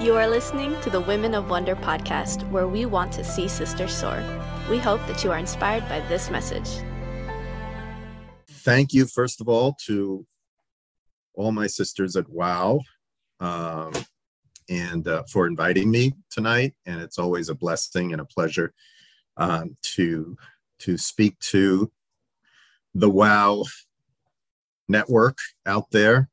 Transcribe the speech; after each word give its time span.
You 0.00 0.16
are 0.16 0.26
listening 0.26 0.78
to 0.80 0.90
the 0.90 1.00
Women 1.00 1.34
of 1.34 1.48
Wonder 1.48 1.76
podcast, 1.76 2.50
where 2.50 2.66
we 2.66 2.84
want 2.84 3.12
to 3.12 3.22
see 3.22 3.46
sisters 3.46 3.94
soar. 3.94 4.22
We 4.68 4.76
hope 4.76 5.00
that 5.06 5.22
you 5.22 5.30
are 5.30 5.38
inspired 5.38 5.88
by 5.88 6.00
this 6.08 6.30
message. 6.30 6.68
Thank 8.48 8.92
you, 8.92 9.06
first 9.06 9.40
of 9.40 9.48
all, 9.48 9.76
to 9.86 10.26
all 11.34 11.52
my 11.52 11.68
sisters 11.68 12.16
at 12.16 12.28
WOW 12.28 12.80
um, 13.38 13.92
and 14.68 15.06
uh, 15.06 15.22
for 15.30 15.46
inviting 15.46 15.92
me 15.92 16.12
tonight. 16.28 16.74
And 16.86 17.00
it's 17.00 17.18
always 17.18 17.48
a 17.48 17.54
blessing 17.54 18.10
and 18.12 18.20
a 18.20 18.26
pleasure 18.26 18.74
um, 19.36 19.76
to, 19.94 20.36
to 20.80 20.98
speak 20.98 21.38
to 21.38 21.92
the 22.96 23.08
WOW 23.08 23.64
network 24.88 25.38
out 25.66 25.92
there, 25.92 26.28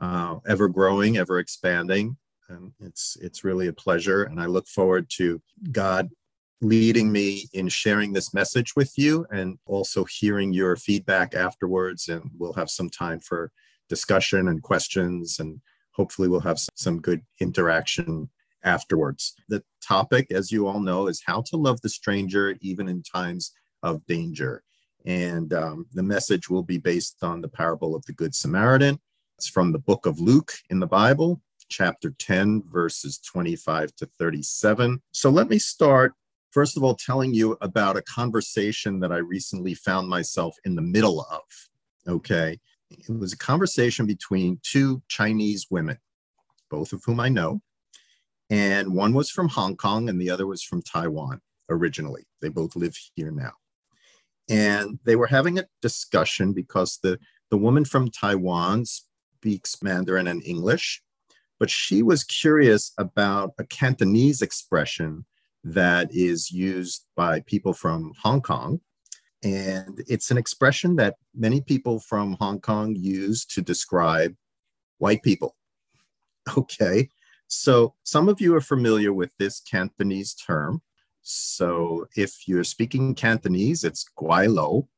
uh, 0.00 0.38
ever 0.48 0.68
growing, 0.68 1.18
ever 1.18 1.38
expanding. 1.38 2.16
And 2.48 2.72
it's 2.80 3.16
it's 3.20 3.44
really 3.44 3.68
a 3.68 3.72
pleasure, 3.72 4.24
and 4.24 4.40
I 4.40 4.46
look 4.46 4.66
forward 4.68 5.08
to 5.16 5.40
God 5.72 6.10
leading 6.60 7.10
me 7.10 7.48
in 7.52 7.68
sharing 7.68 8.12
this 8.12 8.32
message 8.32 8.74
with 8.76 8.92
you, 8.96 9.26
and 9.30 9.58
also 9.66 10.04
hearing 10.04 10.52
your 10.52 10.76
feedback 10.76 11.34
afterwards. 11.34 12.08
And 12.08 12.30
we'll 12.38 12.52
have 12.54 12.70
some 12.70 12.90
time 12.90 13.20
for 13.20 13.50
discussion 13.88 14.48
and 14.48 14.62
questions, 14.62 15.38
and 15.38 15.60
hopefully 15.92 16.28
we'll 16.28 16.40
have 16.40 16.58
some 16.74 17.00
good 17.00 17.22
interaction 17.40 18.30
afterwards. 18.62 19.34
The 19.48 19.62
topic, 19.82 20.30
as 20.30 20.50
you 20.50 20.66
all 20.66 20.80
know, 20.80 21.06
is 21.06 21.22
how 21.24 21.42
to 21.42 21.56
love 21.56 21.80
the 21.80 21.88
stranger 21.88 22.56
even 22.60 22.88
in 22.88 23.02
times 23.02 23.52
of 23.82 24.04
danger. 24.06 24.62
And 25.04 25.52
um, 25.52 25.86
the 25.92 26.02
message 26.02 26.48
will 26.48 26.62
be 26.62 26.78
based 26.78 27.22
on 27.22 27.42
the 27.42 27.48
parable 27.48 27.94
of 27.94 28.04
the 28.06 28.14
Good 28.14 28.34
Samaritan. 28.34 28.98
It's 29.36 29.48
from 29.48 29.72
the 29.72 29.78
book 29.78 30.06
of 30.06 30.18
Luke 30.18 30.52
in 30.70 30.80
the 30.80 30.86
Bible, 30.86 31.42
chapter 31.74 32.14
10, 32.18 32.62
verses 32.70 33.18
25 33.18 33.94
to 33.96 34.06
37. 34.18 35.02
So 35.12 35.30
let 35.30 35.48
me 35.48 35.58
start, 35.58 36.12
first 36.52 36.76
of 36.76 36.84
all, 36.84 36.94
telling 36.94 37.34
you 37.34 37.56
about 37.60 37.96
a 37.96 38.02
conversation 38.02 39.00
that 39.00 39.10
I 39.10 39.16
recently 39.16 39.74
found 39.74 40.08
myself 40.08 40.56
in 40.64 40.76
the 40.76 40.82
middle 40.82 41.22
of. 41.22 41.42
Okay. 42.06 42.58
It 42.90 43.18
was 43.18 43.32
a 43.32 43.38
conversation 43.38 44.06
between 44.06 44.60
two 44.62 45.02
Chinese 45.08 45.66
women, 45.68 45.98
both 46.70 46.92
of 46.92 47.02
whom 47.04 47.18
I 47.18 47.28
know. 47.28 47.60
And 48.50 48.94
one 48.94 49.14
was 49.14 49.30
from 49.30 49.48
Hong 49.48 49.76
Kong 49.76 50.08
and 50.08 50.20
the 50.20 50.30
other 50.30 50.46
was 50.46 50.62
from 50.62 50.82
Taiwan 50.82 51.40
originally. 51.68 52.24
They 52.40 52.50
both 52.50 52.76
live 52.76 52.96
here 53.16 53.32
now 53.32 53.52
and 54.48 54.98
they 55.04 55.16
were 55.16 55.26
having 55.26 55.58
a 55.58 55.64
discussion 55.80 56.52
because 56.52 56.98
the 57.02 57.18
the 57.50 57.56
woman 57.56 57.84
from 57.84 58.10
Taiwan 58.10 58.84
speaks 58.84 59.82
Mandarin 59.82 60.26
and 60.26 60.44
English, 60.44 61.02
but 61.58 61.70
she 61.70 62.02
was 62.02 62.24
curious 62.24 62.92
about 62.98 63.52
a 63.58 63.64
Cantonese 63.64 64.42
expression 64.42 65.24
that 65.62 66.08
is 66.12 66.50
used 66.50 67.06
by 67.16 67.40
people 67.40 67.72
from 67.72 68.12
Hong 68.22 68.40
Kong. 68.40 68.80
And 69.42 70.02
it's 70.06 70.30
an 70.30 70.38
expression 70.38 70.96
that 70.96 71.16
many 71.34 71.60
people 71.60 72.00
from 72.00 72.36
Hong 72.40 72.60
Kong 72.60 72.94
use 72.94 73.44
to 73.46 73.62
describe 73.62 74.34
white 74.98 75.22
people. 75.22 75.56
Okay, 76.58 77.08
so 77.46 77.94
some 78.02 78.28
of 78.28 78.38
you 78.38 78.54
are 78.54 78.60
familiar 78.60 79.14
with 79.14 79.32
this 79.38 79.60
Cantonese 79.60 80.34
term. 80.34 80.82
So 81.22 82.06
if 82.16 82.46
you're 82.46 82.64
speaking 82.64 83.14
Cantonese, 83.14 83.82
it's 83.82 84.04
Guai 84.18 84.52
Lo. 84.52 84.88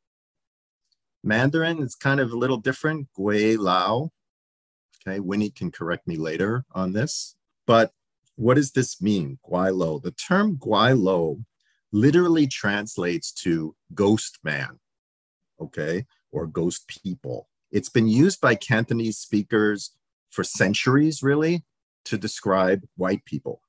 Mandarin 1.22 1.80
is 1.80 1.94
kind 1.94 2.18
of 2.18 2.32
a 2.32 2.36
little 2.36 2.56
different, 2.56 3.06
Gui 3.14 3.56
Lao. 3.56 4.10
Okay, 5.06 5.20
Winnie 5.20 5.50
can 5.50 5.70
correct 5.70 6.08
me 6.08 6.16
later 6.16 6.64
on 6.72 6.92
this. 6.92 7.36
But 7.66 7.92
what 8.34 8.54
does 8.54 8.72
this 8.72 9.00
mean, 9.00 9.38
Guai 9.48 9.74
Lo? 9.74 9.98
The 9.98 10.10
term 10.10 10.56
Guai 10.56 11.00
Lo 11.00 11.38
literally 11.92 12.46
translates 12.46 13.30
to 13.32 13.74
ghost 13.94 14.38
man, 14.42 14.80
okay, 15.60 16.06
or 16.32 16.46
ghost 16.46 16.88
people. 16.88 17.48
It's 17.70 17.88
been 17.88 18.08
used 18.08 18.40
by 18.40 18.56
Cantonese 18.56 19.18
speakers 19.18 19.92
for 20.30 20.42
centuries, 20.42 21.22
really, 21.22 21.64
to 22.06 22.18
describe 22.18 22.82
white 22.96 23.24
people. 23.24 23.62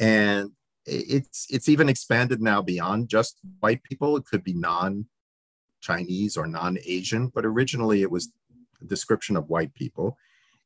And 0.00 0.52
it's 0.86 1.46
it's 1.50 1.68
even 1.68 1.90
expanded 1.90 2.40
now 2.40 2.62
beyond 2.62 3.10
just 3.10 3.38
white 3.60 3.82
people. 3.82 4.16
It 4.16 4.24
could 4.24 4.44
be 4.44 4.54
non-Chinese 4.54 6.36
or 6.38 6.46
non-Asian, 6.46 7.28
but 7.28 7.44
originally 7.44 8.00
it 8.00 8.10
was 8.10 8.32
a 8.80 8.86
description 8.86 9.36
of 9.36 9.50
white 9.50 9.74
people. 9.74 10.16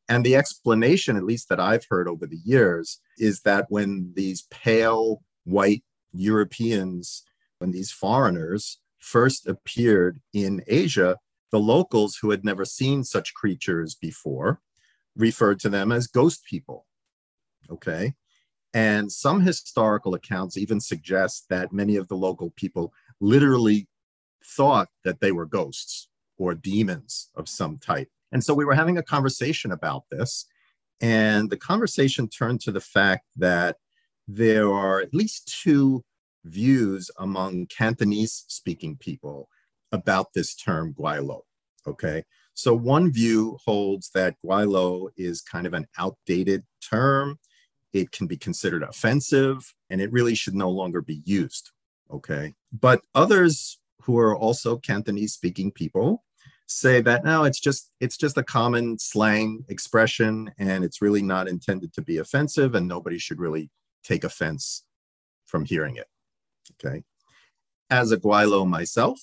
And 0.08 0.24
the 0.24 0.36
explanation, 0.36 1.16
at 1.16 1.24
least 1.24 1.48
that 1.48 1.60
I've 1.60 1.86
heard 1.88 2.08
over 2.08 2.26
the 2.26 2.40
years, 2.44 3.00
is 3.18 3.40
that 3.42 3.66
when 3.68 4.12
these 4.14 4.42
pale 4.50 5.22
white 5.44 5.84
Europeans, 6.12 7.22
when 7.58 7.70
these 7.70 7.90
foreigners 7.90 8.80
first 8.98 9.46
appeared 9.46 10.20
in 10.32 10.62
Asia, 10.66 11.18
the 11.50 11.60
locals 11.60 12.16
who 12.16 12.30
had 12.30 12.44
never 12.44 12.64
seen 12.64 13.04
such 13.04 13.34
creatures 13.34 13.94
before 13.94 14.60
referred 15.16 15.60
to 15.60 15.68
them 15.68 15.92
as 15.92 16.06
ghost 16.06 16.44
people. 16.44 16.86
Okay. 17.70 18.14
And 18.74 19.12
some 19.12 19.42
historical 19.42 20.14
accounts 20.14 20.56
even 20.56 20.80
suggest 20.80 21.46
that 21.50 21.72
many 21.72 21.96
of 21.96 22.08
the 22.08 22.16
local 22.16 22.50
people 22.56 22.92
literally 23.20 23.86
thought 24.44 24.88
that 25.04 25.20
they 25.20 25.30
were 25.30 25.46
ghosts 25.46 26.08
or 26.38 26.54
demons 26.54 27.28
of 27.34 27.48
some 27.48 27.78
type. 27.78 28.08
And 28.32 28.42
so 28.42 28.54
we 28.54 28.64
were 28.64 28.74
having 28.74 28.98
a 28.98 29.02
conversation 29.02 29.72
about 29.72 30.04
this. 30.10 30.46
And 31.00 31.50
the 31.50 31.56
conversation 31.56 32.28
turned 32.28 32.60
to 32.62 32.72
the 32.72 32.80
fact 32.80 33.26
that 33.36 33.76
there 34.26 34.72
are 34.72 35.00
at 35.00 35.14
least 35.14 35.60
two 35.62 36.04
views 36.44 37.10
among 37.18 37.66
Cantonese 37.66 38.44
speaking 38.48 38.96
people 38.96 39.48
about 39.90 40.32
this 40.34 40.54
term 40.54 40.94
guailo. 40.94 41.40
Okay. 41.86 42.24
So 42.54 42.74
one 42.74 43.12
view 43.12 43.58
holds 43.64 44.10
that 44.10 44.36
guailo 44.44 45.08
is 45.16 45.40
kind 45.40 45.66
of 45.66 45.74
an 45.74 45.86
outdated 45.98 46.64
term 46.80 47.38
it 47.92 48.10
can 48.10 48.26
be 48.26 48.36
considered 48.36 48.82
offensive 48.82 49.74
and 49.90 50.00
it 50.00 50.12
really 50.12 50.34
should 50.34 50.54
no 50.54 50.70
longer 50.70 51.00
be 51.00 51.22
used. 51.24 51.70
Okay. 52.10 52.54
But 52.72 53.02
others 53.14 53.78
who 54.02 54.18
are 54.18 54.36
also 54.36 54.76
Cantonese 54.76 55.34
speaking 55.34 55.70
people 55.70 56.24
say 56.78 57.00
that 57.02 57.24
no, 57.24 57.44
it's 57.44 57.60
just 57.60 57.90
it's 58.00 58.16
just 58.16 58.38
a 58.38 58.42
common 58.42 58.98
slang 58.98 59.64
expression 59.68 60.50
and 60.58 60.84
it's 60.84 61.02
really 61.02 61.22
not 61.22 61.48
intended 61.48 61.92
to 61.94 62.02
be 62.02 62.18
offensive 62.18 62.74
and 62.74 62.88
nobody 62.88 63.18
should 63.18 63.38
really 63.38 63.70
take 64.04 64.24
offense 64.24 64.84
from 65.46 65.64
hearing 65.64 65.96
it. 65.96 66.08
Okay. 66.84 67.02
As 67.90 68.12
a 68.12 68.16
Guaylo 68.16 68.66
myself, 68.66 69.20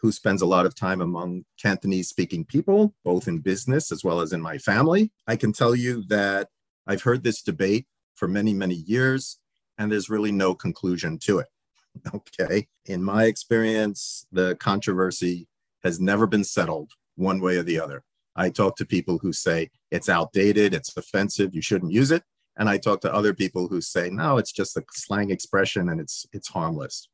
who 0.00 0.12
spends 0.12 0.42
a 0.42 0.46
lot 0.46 0.66
of 0.66 0.74
time 0.74 1.00
among 1.00 1.44
Cantonese 1.60 2.08
speaking 2.08 2.44
people, 2.44 2.94
both 3.04 3.26
in 3.26 3.38
business 3.38 3.90
as 3.90 4.04
well 4.04 4.20
as 4.20 4.32
in 4.32 4.40
my 4.40 4.58
family, 4.58 5.10
I 5.26 5.36
can 5.36 5.52
tell 5.52 5.74
you 5.74 6.04
that 6.08 6.48
I've 6.86 7.02
heard 7.02 7.24
this 7.24 7.42
debate 7.42 7.86
for 8.14 8.28
many, 8.28 8.52
many 8.52 8.74
years, 8.74 9.38
and 9.78 9.90
there's 9.90 10.10
really 10.10 10.30
no 10.30 10.54
conclusion 10.54 11.18
to 11.20 11.38
it. 11.38 11.46
Okay. 12.12 12.66
In 12.86 13.02
my 13.02 13.24
experience, 13.24 14.26
the 14.32 14.56
controversy 14.56 15.46
has 15.84 16.00
never 16.00 16.26
been 16.26 16.44
settled 16.44 16.90
one 17.16 17.40
way 17.40 17.56
or 17.56 17.62
the 17.62 17.78
other. 17.78 18.02
I 18.34 18.50
talk 18.50 18.76
to 18.76 18.86
people 18.86 19.18
who 19.18 19.32
say 19.32 19.70
it's 19.90 20.08
outdated, 20.08 20.74
it's 20.74 20.96
offensive, 20.96 21.54
you 21.54 21.62
shouldn't 21.62 21.92
use 21.92 22.10
it. 22.10 22.24
And 22.56 22.68
I 22.68 22.78
talk 22.78 23.00
to 23.02 23.14
other 23.14 23.34
people 23.34 23.68
who 23.68 23.80
say, 23.80 24.10
no, 24.10 24.38
it's 24.38 24.52
just 24.52 24.76
a 24.76 24.84
slang 24.92 25.30
expression 25.30 25.88
and 25.88 26.00
it's 26.00 26.26
it's 26.32 26.48
harmless. 26.48 27.08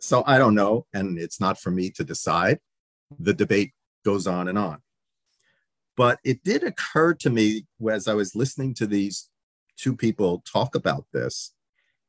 So 0.00 0.24
I 0.26 0.38
don't 0.38 0.56
know, 0.56 0.86
and 0.92 1.18
it's 1.18 1.40
not 1.40 1.60
for 1.60 1.70
me 1.70 1.90
to 1.90 2.02
decide. 2.02 2.58
The 3.20 3.34
debate 3.34 3.72
goes 4.04 4.26
on 4.26 4.48
and 4.48 4.58
on. 4.58 4.78
But 5.96 6.18
it 6.24 6.42
did 6.42 6.64
occur 6.64 7.14
to 7.14 7.30
me 7.30 7.66
as 7.88 8.08
I 8.08 8.14
was 8.14 8.34
listening 8.34 8.74
to 8.74 8.86
these 8.86 9.28
two 9.76 9.94
people 9.94 10.42
talk 10.50 10.74
about 10.74 11.06
this 11.12 11.52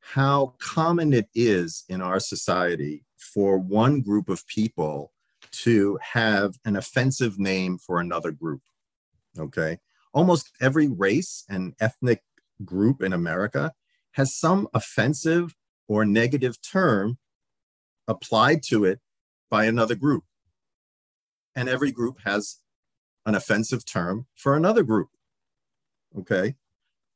how 0.04 0.54
common 0.60 1.14
it 1.14 1.30
is 1.34 1.86
in 1.88 2.02
our 2.02 2.20
society 2.20 3.06
for 3.18 3.58
one 3.58 4.02
group 4.02 4.28
of 4.28 4.46
people 4.48 5.14
to 5.54 6.00
have 6.02 6.56
an 6.66 6.76
offensive 6.76 7.40
name 7.40 7.78
for 7.78 8.00
another 8.00 8.32
group. 8.32 8.62
Okay. 9.38 9.80
Almost 10.14 10.52
every 10.62 10.88
race 10.88 11.44
and 11.50 11.74
ethnic 11.80 12.22
group 12.64 13.02
in 13.02 13.14
America 13.14 13.74
has 14.12 14.36
some 14.36 14.68
offensive 14.74 15.56
or 15.88 16.06
negative 16.06 16.62
term 16.62 17.18
applied 18.08 18.62
to 18.64 18.86
it 18.86 19.00
by 19.50 19.66
another 19.66 19.96
group. 19.96 20.24
And 21.56 21.70
every 21.70 21.92
group 21.92 22.20
has 22.26 22.58
an 23.26 23.36
offensive 23.36 23.86
term 23.86 24.28
for 24.36 24.56
another 24.56 24.84
group. 24.84 25.10
Okay. 26.18 26.56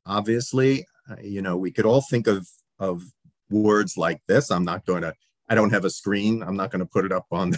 Obviously, 0.06 0.88
uh, 1.10 1.16
you 1.22 1.42
know, 1.42 1.57
we 1.57 1.72
could 1.72 1.86
all 1.86 2.01
think 2.01 2.28
of, 2.28 2.48
of 2.80 3.04
words 3.50 3.98
like 3.98 4.22
this. 4.28 4.50
I'm 4.51 4.66
not 4.66 4.86
going 4.86 5.01
to, 5.01 5.13
I 5.50 5.56
don't 5.56 5.72
have 5.72 5.86
a 5.86 5.90
screen. 5.90 6.44
I'm 6.44 6.56
not 6.56 6.72
going 6.72 6.80
to 6.80 6.86
put 6.86 7.06
it 7.06 7.12
up 7.12 7.25
on, 7.31 7.54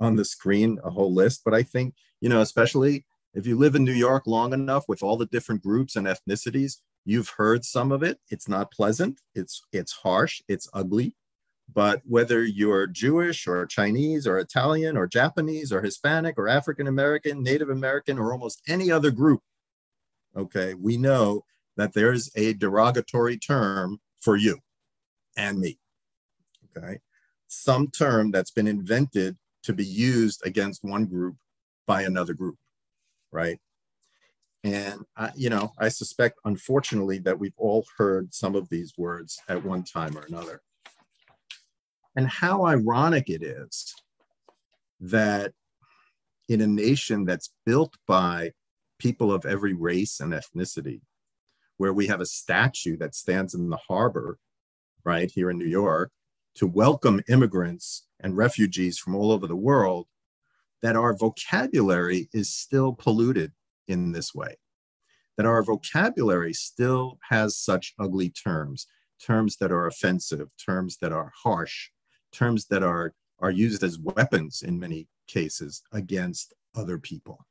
on 0.00 0.16
the 0.16 0.24
screen, 0.24 0.78
a 0.82 0.90
whole 0.90 1.12
list. 1.12 1.42
But 1.44 1.54
I 1.54 1.62
think, 1.62 1.94
you 2.20 2.28
know, 2.28 2.40
especially 2.40 3.04
if 3.34 3.46
you 3.46 3.56
live 3.56 3.74
in 3.74 3.84
New 3.84 3.92
York 3.92 4.26
long 4.26 4.52
enough 4.52 4.84
with 4.88 5.02
all 5.02 5.16
the 5.16 5.26
different 5.26 5.62
groups 5.62 5.94
and 5.94 6.06
ethnicities, 6.06 6.78
You've 7.04 7.30
heard 7.30 7.64
some 7.64 7.92
of 7.92 8.02
it. 8.02 8.18
It's 8.28 8.48
not 8.48 8.70
pleasant. 8.70 9.20
It's 9.34 9.62
it's 9.72 9.92
harsh. 9.92 10.42
It's 10.48 10.68
ugly. 10.74 11.16
But 11.72 12.02
whether 12.04 12.44
you're 12.44 12.86
Jewish 12.86 13.46
or 13.46 13.64
Chinese 13.64 14.26
or 14.26 14.38
Italian 14.38 14.96
or 14.96 15.06
Japanese 15.06 15.72
or 15.72 15.82
Hispanic 15.82 16.36
or 16.36 16.48
African 16.48 16.86
American, 16.86 17.42
Native 17.42 17.70
American, 17.70 18.18
or 18.18 18.32
almost 18.32 18.60
any 18.68 18.90
other 18.90 19.10
group, 19.10 19.40
okay, 20.36 20.74
we 20.74 20.96
know 20.96 21.44
that 21.76 21.94
there's 21.94 22.30
a 22.34 22.54
derogatory 22.54 23.38
term 23.38 24.00
for 24.20 24.36
you 24.36 24.58
and 25.36 25.60
me. 25.60 25.78
Okay. 26.76 26.98
Some 27.46 27.88
term 27.88 28.30
that's 28.32 28.50
been 28.50 28.66
invented 28.66 29.36
to 29.62 29.72
be 29.72 29.84
used 29.84 30.44
against 30.44 30.84
one 30.84 31.06
group 31.06 31.36
by 31.86 32.02
another 32.02 32.34
group, 32.34 32.56
right? 33.32 33.58
And, 34.62 35.04
I, 35.16 35.30
you 35.36 35.48
know, 35.48 35.72
I 35.78 35.88
suspect, 35.88 36.38
unfortunately, 36.44 37.18
that 37.20 37.38
we've 37.38 37.54
all 37.56 37.84
heard 37.96 38.34
some 38.34 38.54
of 38.54 38.68
these 38.68 38.92
words 38.98 39.40
at 39.48 39.64
one 39.64 39.84
time 39.84 40.16
or 40.16 40.22
another. 40.22 40.60
And 42.16 42.28
how 42.28 42.66
ironic 42.66 43.30
it 43.30 43.42
is 43.42 43.94
that 45.00 45.52
in 46.48 46.60
a 46.60 46.66
nation 46.66 47.24
that's 47.24 47.54
built 47.64 47.94
by 48.06 48.52
people 48.98 49.32
of 49.32 49.46
every 49.46 49.72
race 49.72 50.20
and 50.20 50.32
ethnicity, 50.32 51.00
where 51.78 51.94
we 51.94 52.08
have 52.08 52.20
a 52.20 52.26
statue 52.26 52.98
that 52.98 53.14
stands 53.14 53.54
in 53.54 53.70
the 53.70 53.78
harbor, 53.88 54.38
right 55.04 55.30
here 55.30 55.48
in 55.48 55.56
New 55.56 55.64
York, 55.64 56.10
to 56.56 56.66
welcome 56.66 57.22
immigrants 57.28 58.06
and 58.20 58.36
refugees 58.36 58.98
from 58.98 59.14
all 59.14 59.32
over 59.32 59.46
the 59.46 59.56
world, 59.56 60.06
that 60.82 60.96
our 60.96 61.16
vocabulary 61.16 62.28
is 62.32 62.54
still 62.54 62.92
polluted 62.92 63.52
in 63.88 64.12
this 64.12 64.34
way, 64.34 64.56
that 65.36 65.46
our 65.46 65.62
vocabulary 65.62 66.52
still 66.52 67.18
has 67.28 67.56
such 67.56 67.94
ugly 67.98 68.30
terms, 68.30 68.86
terms 69.24 69.56
that 69.56 69.72
are 69.72 69.86
offensive, 69.86 70.48
terms 70.64 70.98
that 70.98 71.12
are 71.12 71.32
harsh, 71.42 71.90
terms 72.32 72.66
that 72.66 72.82
are, 72.82 73.14
are 73.38 73.50
used 73.50 73.82
as 73.82 73.98
weapons 73.98 74.62
in 74.62 74.78
many 74.78 75.08
cases 75.26 75.82
against 75.92 76.54
other 76.74 76.98
people. 76.98 77.46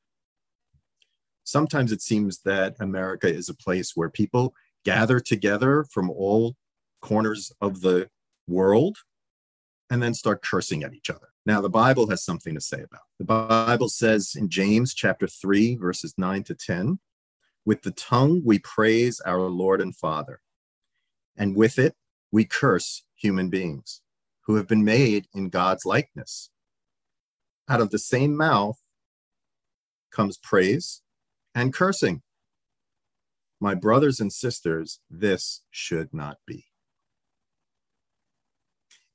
Sometimes 1.44 1.92
it 1.92 2.02
seems 2.02 2.42
that 2.42 2.76
America 2.80 3.28
is 3.28 3.50
a 3.50 3.56
place 3.56 3.94
where 3.96 4.10
people 4.10 4.54
gather 4.86 5.20
together 5.20 5.84
from 5.84 6.10
all 6.10 6.56
corners 7.02 7.52
of 7.60 7.82
the 7.82 8.08
world 8.50 8.98
and 9.90 10.02
then 10.02 10.14
start 10.14 10.44
cursing 10.44 10.84
at 10.84 10.94
each 10.94 11.10
other. 11.10 11.30
Now, 11.46 11.62
the 11.62 11.70
Bible 11.70 12.10
has 12.10 12.24
something 12.24 12.54
to 12.54 12.62
say 12.62 12.78
about. 12.78 13.02
It. 13.20 13.20
The 13.20 13.26
Bible 13.26 13.90
says 13.90 14.34
in 14.36 14.50
James 14.50 14.94
chapter 14.94 15.28
3 15.28 15.76
verses 15.76 16.14
9 16.18 16.44
to 16.44 16.56
10, 16.56 17.00
with 17.66 17.82
the 17.82 17.92
tongue 17.92 18.42
we 18.46 18.60
praise 18.60 19.22
our 19.22 19.42
Lord 19.42 19.82
and 19.82 19.96
Father, 19.96 20.42
and 21.38 21.56
with 21.56 21.80
it 21.80 21.96
we 22.32 22.46
curse 22.46 23.04
human 23.16 23.50
beings 23.50 24.02
who 24.46 24.56
have 24.56 24.68
been 24.68 24.84
made 24.84 25.28
in 25.34 25.50
God's 25.50 25.86
likeness. 25.86 26.50
Out 27.68 27.82
of 27.82 27.92
the 27.92 28.00
same 28.00 28.36
mouth 28.36 28.80
comes 30.12 30.38
praise 30.38 31.02
and 31.54 31.74
cursing. 31.74 32.22
My 33.60 33.76
brothers 33.76 34.20
and 34.20 34.32
sisters, 34.32 35.02
this 35.10 35.64
should 35.70 36.14
not 36.14 36.38
be. 36.48 36.69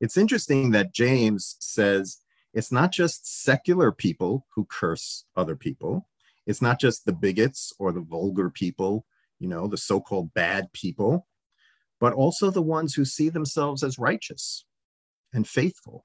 It's 0.00 0.16
interesting 0.16 0.70
that 0.72 0.92
James 0.92 1.56
says 1.60 2.18
it's 2.52 2.72
not 2.72 2.92
just 2.92 3.42
secular 3.42 3.90
people 3.92 4.46
who 4.54 4.64
curse 4.64 5.24
other 5.36 5.56
people. 5.56 6.08
It's 6.46 6.62
not 6.62 6.80
just 6.80 7.04
the 7.04 7.12
bigots 7.12 7.72
or 7.78 7.92
the 7.92 8.00
vulgar 8.00 8.50
people, 8.50 9.06
you 9.38 9.48
know, 9.48 9.66
the 9.66 9.76
so 9.76 10.00
called 10.00 10.34
bad 10.34 10.72
people, 10.72 11.26
but 12.00 12.12
also 12.12 12.50
the 12.50 12.62
ones 12.62 12.94
who 12.94 13.04
see 13.04 13.28
themselves 13.28 13.82
as 13.82 13.98
righteous 13.98 14.64
and 15.32 15.48
faithful, 15.48 16.04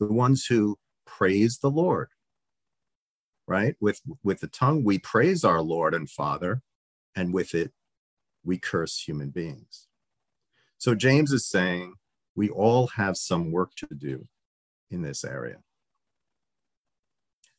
the 0.00 0.12
ones 0.12 0.46
who 0.46 0.78
praise 1.06 1.58
the 1.58 1.70
Lord, 1.70 2.08
right? 3.46 3.74
With, 3.80 4.00
with 4.22 4.40
the 4.40 4.48
tongue, 4.48 4.84
we 4.84 4.98
praise 4.98 5.44
our 5.44 5.62
Lord 5.62 5.94
and 5.94 6.10
Father, 6.10 6.62
and 7.14 7.32
with 7.32 7.54
it, 7.54 7.72
we 8.44 8.58
curse 8.58 9.00
human 9.00 9.30
beings. 9.30 9.86
So 10.78 10.94
James 10.94 11.32
is 11.32 11.46
saying 11.46 11.94
we 12.38 12.48
all 12.50 12.86
have 12.86 13.16
some 13.16 13.50
work 13.50 13.74
to 13.74 13.88
do 13.96 14.24
in 14.92 15.02
this 15.02 15.24
area. 15.24 15.56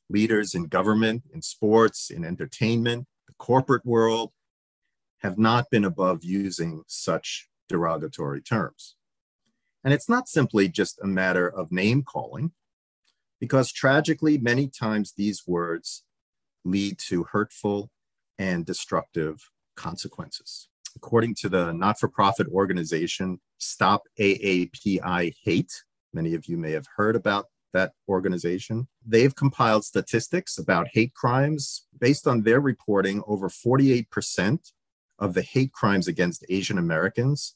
Leaders 0.10 0.56
in 0.56 0.68
government, 0.68 1.24
in 1.34 1.42
sports, 1.42 2.10
in 2.10 2.24
entertainment, 2.24 3.06
the 3.28 3.34
corporate 3.38 3.86
world 3.86 4.32
have 5.18 5.38
not 5.38 5.70
been 5.70 5.84
above 5.84 6.24
using 6.24 6.82
such 6.88 7.50
derogatory 7.68 8.42
terms. 8.42 8.96
And 9.84 9.94
it's 9.94 10.08
not 10.08 10.30
simply 10.30 10.70
just 10.70 10.98
a 11.04 11.08
matter 11.08 11.50
of 11.50 11.74
name 11.74 12.02
calling, 12.02 12.54
because 13.38 13.74
tragically, 13.74 14.38
many 14.38 14.70
times 14.70 15.12
these 15.12 15.46
words 15.46 16.06
lead 16.64 16.98
to 17.00 17.26
hurtful 17.26 17.92
and 18.38 18.66
destructive 18.66 19.52
consequences. 19.76 20.70
According 21.02 21.36
to 21.36 21.50
the 21.50 21.72
not 21.72 21.98
for 21.98 22.10
profit 22.10 22.48
organization 22.50 23.40
Stop 23.58 24.04
AAPI 24.20 25.34
Hate, 25.46 25.84
many 26.14 26.36
of 26.36 26.46
you 26.48 26.58
may 26.58 26.72
have 26.72 26.88
heard 26.98 27.16
about 27.16 27.46
that 27.72 27.94
organization. 28.10 28.90
They've 29.06 29.34
compiled 29.34 29.86
statistics 29.86 30.58
about 30.58 30.90
hate 30.92 31.14
crimes. 31.14 31.86
Based 31.98 32.28
on 32.28 32.42
their 32.42 32.60
reporting, 32.60 33.24
over 33.28 33.48
48% 33.48 34.74
of 35.20 35.34
the 35.36 35.42
hate 35.42 35.72
crimes 35.72 36.10
against 36.10 36.44
Asian 36.50 36.78
Americans 36.78 37.56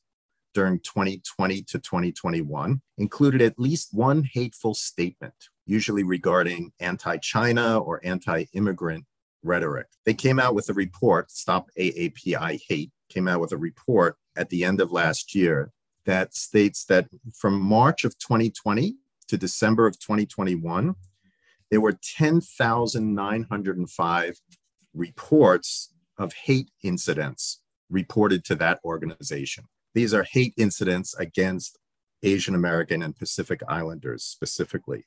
during 0.53 0.79
2020 0.79 1.63
to 1.63 1.79
2021 1.79 2.81
included 2.97 3.41
at 3.41 3.59
least 3.59 3.89
one 3.91 4.23
hateful 4.23 4.73
statement, 4.73 5.49
usually 5.65 6.03
regarding 6.03 6.71
anti 6.79 7.17
China 7.17 7.77
or 7.79 7.99
anti 8.05 8.45
immigrant 8.53 9.03
rhetoric. 9.43 9.87
They 10.05 10.13
came 10.13 10.39
out 10.39 10.55
with 10.55 10.69
a 10.69 10.73
report, 10.73 11.29
Stop 11.29 11.69
AAPI 11.77 12.61
Hate, 12.69 12.91
came 13.13 13.27
out 13.27 13.41
with 13.41 13.51
a 13.51 13.57
report 13.57 14.15
at 14.35 14.49
the 14.49 14.63
end 14.63 14.81
of 14.81 14.91
last 14.91 15.35
year 15.35 15.71
that 16.05 16.35
states 16.35 16.83
that 16.85 17.07
from 17.33 17.59
March 17.59 18.03
of 18.03 18.17
2020 18.17 18.95
to 19.27 19.37
December 19.37 19.85
of 19.87 19.99
2021, 19.99 20.95
there 21.69 21.81
were 21.81 21.97
10,905 22.17 24.35
reports 24.93 25.93
of 26.17 26.33
hate 26.33 26.71
incidents 26.83 27.61
reported 27.89 28.43
to 28.45 28.55
that 28.55 28.79
organization. 28.83 29.65
These 29.93 30.13
are 30.13 30.23
hate 30.23 30.53
incidents 30.57 31.13
against 31.15 31.77
Asian 32.23 32.55
American 32.55 33.03
and 33.03 33.15
Pacific 33.15 33.61
Islanders 33.67 34.23
specifically. 34.23 35.05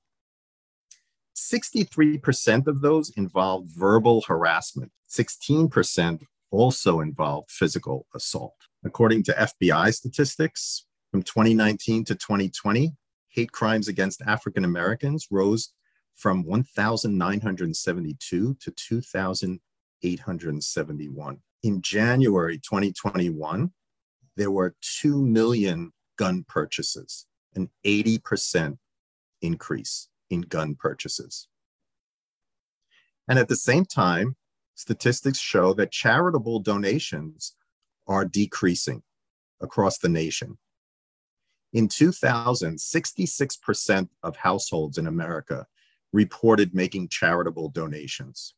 63% 1.37 2.67
of 2.67 2.81
those 2.81 3.11
involved 3.11 3.69
verbal 3.71 4.23
harassment, 4.23 4.91
16% 5.09 6.23
also 6.51 7.01
involved 7.01 7.51
physical 7.51 8.07
assault. 8.15 8.55
According 8.85 9.25
to 9.25 9.33
FBI 9.33 9.93
statistics, 9.93 10.87
from 11.11 11.23
2019 11.23 12.05
to 12.05 12.15
2020, 12.15 12.95
hate 13.29 13.53
crimes 13.53 13.89
against 13.89 14.23
African 14.23 14.65
Americans 14.65 15.27
rose 15.31 15.73
from 16.17 16.45
1,972 16.45 18.57
to 18.61 18.71
2,871. 18.71 21.39
In 21.63 21.83
January 21.83 22.59
2021, 22.59 23.73
there 24.37 24.51
were 24.51 24.75
2 25.01 25.23
million 25.23 25.93
gun 26.17 26.45
purchases, 26.49 27.27
an 27.55 27.71
80% 27.85 28.79
increase 29.43 30.09
in 30.31 30.41
gun 30.43 30.75
purchases. 30.75 31.49
And 33.29 33.39
at 33.39 33.49
the 33.49 33.57
same 33.57 33.85
time, 33.85 34.37
statistics 34.77 35.41
show 35.41 35.73
that 35.75 35.91
charitable 35.91 36.61
donations 36.61 37.57
are 38.07 38.25
decreasing 38.25 39.03
across 39.61 39.99
the 39.99 40.09
nation. 40.09 40.59
In 41.73 41.89
2000, 41.89 42.77
66% 42.77 44.09
of 44.23 44.37
households 44.37 44.99
in 44.99 45.09
America 45.09 45.67
reported 46.13 46.75
making 46.75 47.09
charitable 47.09 47.71
donations. 47.71 48.55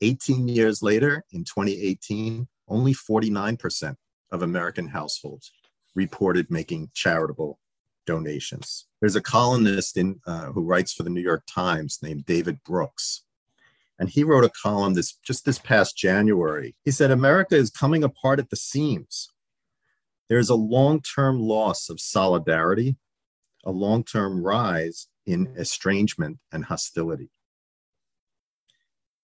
18 0.00 0.48
years 0.48 0.82
later, 0.82 1.24
in 1.32 1.44
2018, 1.44 2.48
only 2.68 2.92
49% 2.92 3.94
of 4.32 4.42
American 4.42 4.88
households 4.88 5.52
reported 5.94 6.50
making 6.50 6.90
charitable 6.94 7.60
donations. 8.06 8.86
There's 9.00 9.16
a 9.16 9.20
columnist 9.20 9.96
in, 9.96 10.20
uh, 10.26 10.46
who 10.46 10.62
writes 10.62 10.92
for 10.92 11.04
the 11.04 11.10
New 11.10 11.20
York 11.20 11.44
Times 11.46 11.98
named 12.02 12.24
David 12.26 12.58
Brooks. 12.64 13.22
And 14.02 14.10
he 14.10 14.24
wrote 14.24 14.42
a 14.42 14.50
column 14.50 14.94
this 14.94 15.12
just 15.24 15.44
this 15.44 15.60
past 15.60 15.96
January. 15.96 16.74
He 16.84 16.90
said 16.90 17.12
America 17.12 17.54
is 17.54 17.70
coming 17.70 18.02
apart 18.02 18.40
at 18.40 18.50
the 18.50 18.56
seams. 18.56 19.28
There's 20.28 20.50
a 20.50 20.56
long-term 20.56 21.38
loss 21.38 21.88
of 21.88 22.00
solidarity, 22.00 22.96
a 23.64 23.70
long-term 23.70 24.42
rise 24.42 25.06
in 25.24 25.46
mm. 25.46 25.56
estrangement 25.56 26.40
and 26.50 26.64
hostility. 26.64 27.30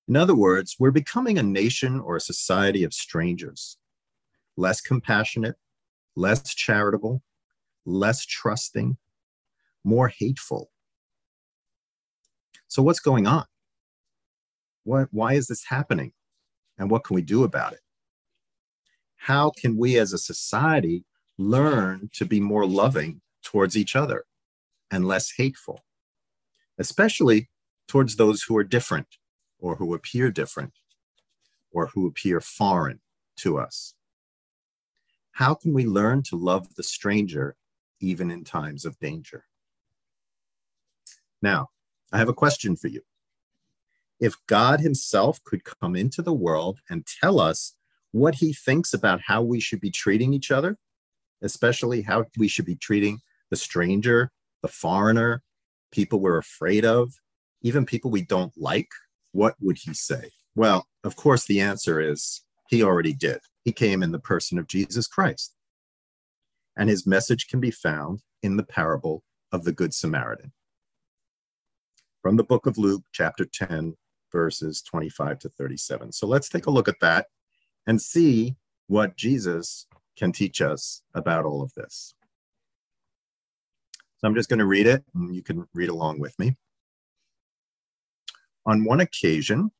In 0.06 0.14
other 0.14 0.36
words, 0.36 0.76
we're 0.78 0.92
becoming 0.92 1.40
a 1.40 1.42
nation 1.42 1.98
or 1.98 2.14
a 2.14 2.20
society 2.20 2.84
of 2.84 2.94
strangers, 2.94 3.78
less 4.56 4.80
compassionate, 4.80 5.56
less 6.14 6.54
charitable, 6.54 7.24
less 7.84 8.24
trusting, 8.24 8.96
more 9.82 10.06
hateful. 10.06 10.70
So, 12.68 12.80
what's 12.80 13.00
going 13.00 13.26
on? 13.26 13.46
What, 14.88 15.08
why 15.10 15.34
is 15.34 15.48
this 15.48 15.66
happening? 15.66 16.12
And 16.78 16.90
what 16.90 17.04
can 17.04 17.14
we 17.14 17.20
do 17.20 17.44
about 17.44 17.74
it? 17.74 17.80
How 19.16 19.50
can 19.50 19.76
we 19.76 19.98
as 19.98 20.14
a 20.14 20.18
society 20.18 21.04
learn 21.36 22.08
to 22.14 22.24
be 22.24 22.40
more 22.40 22.64
loving 22.64 23.20
towards 23.42 23.76
each 23.76 23.94
other 23.94 24.24
and 24.90 25.06
less 25.06 25.34
hateful, 25.36 25.84
especially 26.78 27.50
towards 27.86 28.16
those 28.16 28.44
who 28.44 28.56
are 28.56 28.64
different 28.64 29.18
or 29.58 29.76
who 29.76 29.92
appear 29.92 30.30
different 30.30 30.72
or 31.70 31.88
who 31.88 32.06
appear 32.06 32.40
foreign 32.40 33.00
to 33.36 33.58
us? 33.58 33.92
How 35.32 35.52
can 35.52 35.74
we 35.74 35.84
learn 35.84 36.22
to 36.30 36.36
love 36.36 36.76
the 36.76 36.82
stranger 36.82 37.56
even 38.00 38.30
in 38.30 38.42
times 38.42 38.86
of 38.86 38.98
danger? 39.00 39.44
Now, 41.42 41.68
I 42.10 42.16
have 42.16 42.30
a 42.30 42.32
question 42.32 42.74
for 42.74 42.88
you. 42.88 43.02
If 44.20 44.34
God 44.46 44.80
Himself 44.80 45.42
could 45.44 45.62
come 45.64 45.94
into 45.94 46.22
the 46.22 46.32
world 46.32 46.80
and 46.90 47.06
tell 47.06 47.40
us 47.40 47.74
what 48.10 48.36
He 48.36 48.52
thinks 48.52 48.92
about 48.92 49.20
how 49.26 49.42
we 49.42 49.60
should 49.60 49.80
be 49.80 49.90
treating 49.90 50.32
each 50.32 50.50
other, 50.50 50.76
especially 51.42 52.02
how 52.02 52.24
we 52.36 52.48
should 52.48 52.64
be 52.64 52.74
treating 52.74 53.20
the 53.50 53.56
stranger, 53.56 54.30
the 54.62 54.68
foreigner, 54.68 55.42
people 55.92 56.20
we're 56.20 56.38
afraid 56.38 56.84
of, 56.84 57.12
even 57.62 57.86
people 57.86 58.10
we 58.10 58.22
don't 58.22 58.52
like, 58.56 58.88
what 59.32 59.54
would 59.60 59.78
He 59.78 59.94
say? 59.94 60.30
Well, 60.54 60.86
of 61.04 61.14
course, 61.14 61.46
the 61.46 61.60
answer 61.60 62.00
is 62.00 62.42
He 62.68 62.82
already 62.82 63.12
did. 63.12 63.38
He 63.64 63.72
came 63.72 64.02
in 64.02 64.12
the 64.12 64.18
person 64.18 64.58
of 64.58 64.66
Jesus 64.66 65.06
Christ. 65.06 65.54
And 66.76 66.88
His 66.88 67.06
message 67.06 67.46
can 67.48 67.60
be 67.60 67.70
found 67.70 68.22
in 68.42 68.56
the 68.56 68.64
parable 68.64 69.22
of 69.52 69.64
the 69.64 69.72
Good 69.72 69.94
Samaritan 69.94 70.52
from 72.22 72.36
the 72.36 72.44
book 72.44 72.66
of 72.66 72.76
Luke, 72.78 73.04
chapter 73.12 73.44
10, 73.44 73.94
verses 74.32 74.82
25 74.82 75.38
to 75.40 75.48
37. 75.48 76.12
So 76.12 76.26
let's 76.26 76.48
take 76.48 76.66
a 76.66 76.70
look 76.70 76.88
at 76.88 77.00
that 77.00 77.26
and 77.86 78.00
see 78.00 78.56
what 78.86 79.16
Jesus 79.16 79.86
can 80.16 80.32
teach 80.32 80.60
us 80.60 81.02
about 81.14 81.44
all 81.44 81.62
of 81.62 81.72
this. 81.74 82.14
So 84.18 84.26
I'm 84.26 84.34
just 84.34 84.48
going 84.48 84.58
to 84.58 84.66
read 84.66 84.86
it, 84.86 85.04
and 85.14 85.34
you 85.34 85.42
can 85.42 85.68
read 85.74 85.88
along 85.88 86.18
with 86.18 86.36
me. 86.38 86.56
On 88.66 88.84
one 88.84 89.00
occasion, 89.00 89.70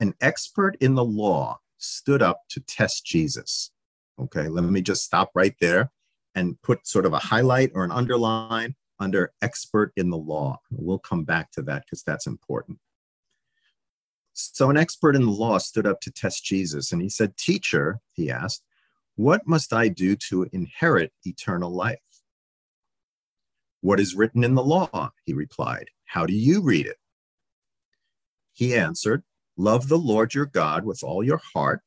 an 0.00 0.14
expert 0.20 0.76
in 0.80 0.94
the 0.94 1.04
law 1.04 1.58
stood 1.76 2.22
up 2.22 2.40
to 2.48 2.60
test 2.60 3.04
Jesus. 3.04 3.70
Okay, 4.18 4.48
let 4.48 4.64
me 4.64 4.80
just 4.80 5.04
stop 5.04 5.30
right 5.34 5.54
there 5.60 5.90
and 6.34 6.60
put 6.62 6.86
sort 6.86 7.06
of 7.06 7.12
a 7.12 7.18
highlight 7.18 7.70
or 7.74 7.84
an 7.84 7.90
underline 7.90 8.74
under 8.98 9.32
expert 9.42 9.92
in 9.96 10.10
the 10.10 10.16
law. 10.16 10.58
We'll 10.70 10.98
come 10.98 11.24
back 11.24 11.50
to 11.52 11.62
that 11.62 11.84
because 11.84 12.02
that's 12.02 12.26
important. 12.26 12.78
So, 14.32 14.70
an 14.70 14.76
expert 14.76 15.16
in 15.16 15.22
the 15.22 15.30
law 15.30 15.58
stood 15.58 15.86
up 15.86 16.00
to 16.02 16.10
test 16.10 16.44
Jesus 16.44 16.92
and 16.92 17.02
he 17.02 17.08
said, 17.08 17.36
Teacher, 17.36 18.00
he 18.14 18.30
asked, 18.30 18.62
what 19.16 19.46
must 19.46 19.74
I 19.74 19.88
do 19.88 20.16
to 20.28 20.46
inherit 20.52 21.12
eternal 21.24 21.70
life? 21.70 21.98
What 23.82 24.00
is 24.00 24.14
written 24.14 24.44
in 24.44 24.54
the 24.54 24.64
law? 24.64 25.10
He 25.24 25.34
replied. 25.34 25.88
How 26.06 26.24
do 26.24 26.32
you 26.32 26.62
read 26.62 26.86
it? 26.86 26.96
He 28.52 28.74
answered, 28.74 29.22
Love 29.58 29.88
the 29.88 29.98
Lord 29.98 30.32
your 30.32 30.46
God 30.46 30.84
with 30.84 31.02
all 31.02 31.22
your 31.22 31.40
heart, 31.52 31.82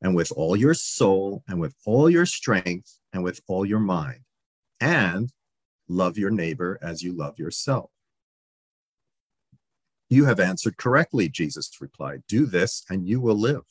and 0.00 0.16
with 0.16 0.32
all 0.34 0.56
your 0.56 0.74
soul, 0.74 1.44
and 1.46 1.60
with 1.60 1.76
all 1.86 2.10
your 2.10 2.26
strength, 2.26 2.98
and 3.12 3.22
with 3.22 3.40
all 3.46 3.64
your 3.64 3.78
mind, 3.78 4.20
and 4.80 5.30
Love 5.88 6.16
your 6.16 6.30
neighbor 6.30 6.78
as 6.82 7.02
you 7.02 7.12
love 7.12 7.38
yourself. 7.38 7.90
You 10.12 10.26
have 10.26 10.40
answered 10.40 10.76
correctly, 10.76 11.30
Jesus 11.30 11.70
replied. 11.80 12.24
Do 12.28 12.44
this 12.44 12.84
and 12.90 13.08
you 13.08 13.18
will 13.18 13.34
live. 13.34 13.62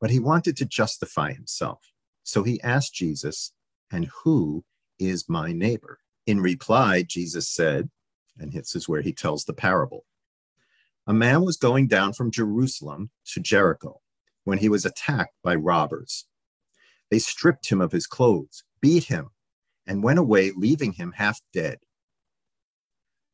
But 0.00 0.08
he 0.08 0.18
wanted 0.18 0.56
to 0.56 0.64
justify 0.64 1.34
himself. 1.34 1.92
So 2.22 2.42
he 2.42 2.58
asked 2.62 2.94
Jesus, 2.94 3.52
And 3.92 4.08
who 4.24 4.64
is 4.98 5.28
my 5.28 5.52
neighbor? 5.52 5.98
In 6.26 6.40
reply, 6.40 7.02
Jesus 7.02 7.50
said, 7.50 7.90
and 8.38 8.50
this 8.50 8.74
is 8.74 8.88
where 8.88 9.02
he 9.02 9.12
tells 9.12 9.44
the 9.44 9.52
parable 9.52 10.06
A 11.06 11.12
man 11.12 11.42
was 11.42 11.58
going 11.58 11.86
down 11.86 12.14
from 12.14 12.30
Jerusalem 12.30 13.10
to 13.34 13.40
Jericho 13.40 14.00
when 14.44 14.56
he 14.56 14.70
was 14.70 14.86
attacked 14.86 15.34
by 15.44 15.54
robbers. 15.54 16.24
They 17.10 17.18
stripped 17.18 17.68
him 17.68 17.82
of 17.82 17.92
his 17.92 18.06
clothes, 18.06 18.64
beat 18.80 19.04
him, 19.04 19.32
and 19.86 20.02
went 20.02 20.18
away, 20.18 20.50
leaving 20.56 20.92
him 20.92 21.12
half 21.16 21.42
dead. 21.52 21.80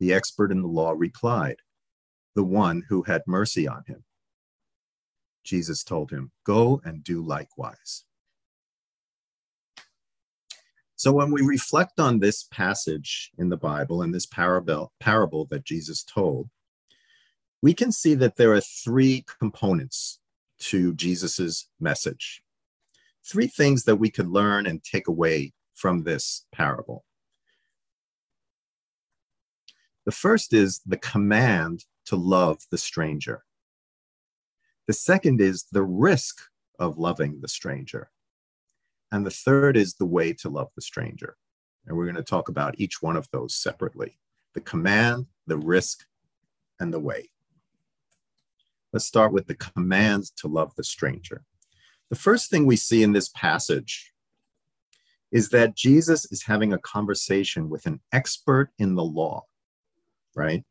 The 0.00 0.12
expert 0.12 0.50
in 0.50 0.62
the 0.62 0.68
law 0.68 0.94
replied, 0.96 1.56
The 2.34 2.44
one 2.44 2.82
who 2.88 3.02
had 3.02 3.22
mercy 3.26 3.68
on 3.68 3.84
him. 3.86 4.04
Jesus 5.44 5.84
told 5.84 6.10
him, 6.10 6.32
Go 6.44 6.80
and 6.84 7.04
do 7.04 7.22
likewise. 7.22 8.04
So, 10.96 11.12
when 11.12 11.30
we 11.32 11.42
reflect 11.42 12.00
on 12.00 12.20
this 12.20 12.44
passage 12.44 13.30
in 13.36 13.50
the 13.50 13.56
Bible 13.56 14.00
and 14.00 14.14
this 14.14 14.26
parable, 14.26 14.92
parable 15.00 15.46
that 15.50 15.64
Jesus 15.64 16.02
told, 16.02 16.48
we 17.60 17.74
can 17.74 17.92
see 17.92 18.14
that 18.14 18.36
there 18.36 18.52
are 18.52 18.60
three 18.60 19.24
components 19.38 20.20
to 20.58 20.94
Jesus's 20.94 21.68
message. 21.80 22.42
Three 23.26 23.46
things 23.46 23.84
that 23.84 23.96
we 23.96 24.10
could 24.10 24.28
learn 24.28 24.66
and 24.66 24.82
take 24.82 25.08
away 25.08 25.52
from 25.74 26.04
this 26.04 26.46
parable. 26.52 27.04
The 30.06 30.12
first 30.12 30.52
is 30.52 30.80
the 30.84 30.96
command 30.96 31.84
to 32.06 32.16
love 32.16 32.58
the 32.70 32.78
stranger. 32.78 33.44
The 34.86 34.92
second 34.92 35.40
is 35.40 35.64
the 35.72 35.82
risk 35.82 36.42
of 36.78 36.98
loving 36.98 37.40
the 37.40 37.48
stranger. 37.48 38.10
And 39.10 39.24
the 39.24 39.30
third 39.30 39.76
is 39.76 39.94
the 39.94 40.06
way 40.06 40.32
to 40.34 40.48
love 40.48 40.68
the 40.74 40.82
stranger. 40.82 41.36
And 41.86 41.96
we're 41.96 42.04
going 42.04 42.16
to 42.16 42.22
talk 42.22 42.48
about 42.48 42.78
each 42.78 43.00
one 43.00 43.16
of 43.16 43.28
those 43.32 43.54
separately 43.54 44.18
the 44.54 44.60
command, 44.60 45.26
the 45.46 45.58
risk, 45.58 46.04
and 46.78 46.92
the 46.92 47.00
way. 47.00 47.30
Let's 48.92 49.04
start 49.04 49.32
with 49.32 49.48
the 49.48 49.56
command 49.56 50.24
to 50.36 50.46
love 50.46 50.72
the 50.76 50.84
stranger. 50.84 51.42
The 52.10 52.16
first 52.16 52.50
thing 52.50 52.64
we 52.64 52.76
see 52.76 53.02
in 53.02 53.12
this 53.12 53.28
passage 53.30 54.12
is 55.32 55.48
that 55.48 55.74
Jesus 55.74 56.30
is 56.30 56.44
having 56.44 56.72
a 56.72 56.78
conversation 56.78 57.68
with 57.68 57.86
an 57.86 58.00
expert 58.12 58.70
in 58.78 58.94
the 58.94 59.02
law, 59.02 59.46
right? 60.34 60.64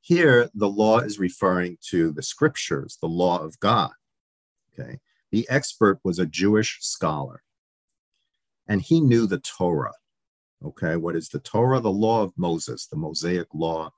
Here, 0.00 0.48
the 0.54 0.68
law 0.68 0.98
is 1.00 1.18
referring 1.18 1.78
to 1.90 2.12
the 2.12 2.22
scriptures, 2.22 2.96
the 3.00 3.08
law 3.08 3.38
of 3.38 3.60
God. 3.60 3.92
Okay. 4.72 4.98
The 5.30 5.46
expert 5.48 6.00
was 6.02 6.18
a 6.18 6.26
Jewish 6.26 6.78
scholar, 6.80 7.42
and 8.66 8.80
he 8.80 9.00
knew 9.00 9.26
the 9.26 9.38
Torah. 9.38 9.94
Okay. 10.64 10.96
What 10.96 11.16
is 11.16 11.28
the 11.28 11.38
Torah? 11.38 11.80
The 11.80 11.90
law 11.90 12.22
of 12.22 12.32
Moses, 12.36 12.86
the 12.86 12.96
Mosaic 12.96 13.48
law, 13.54 13.92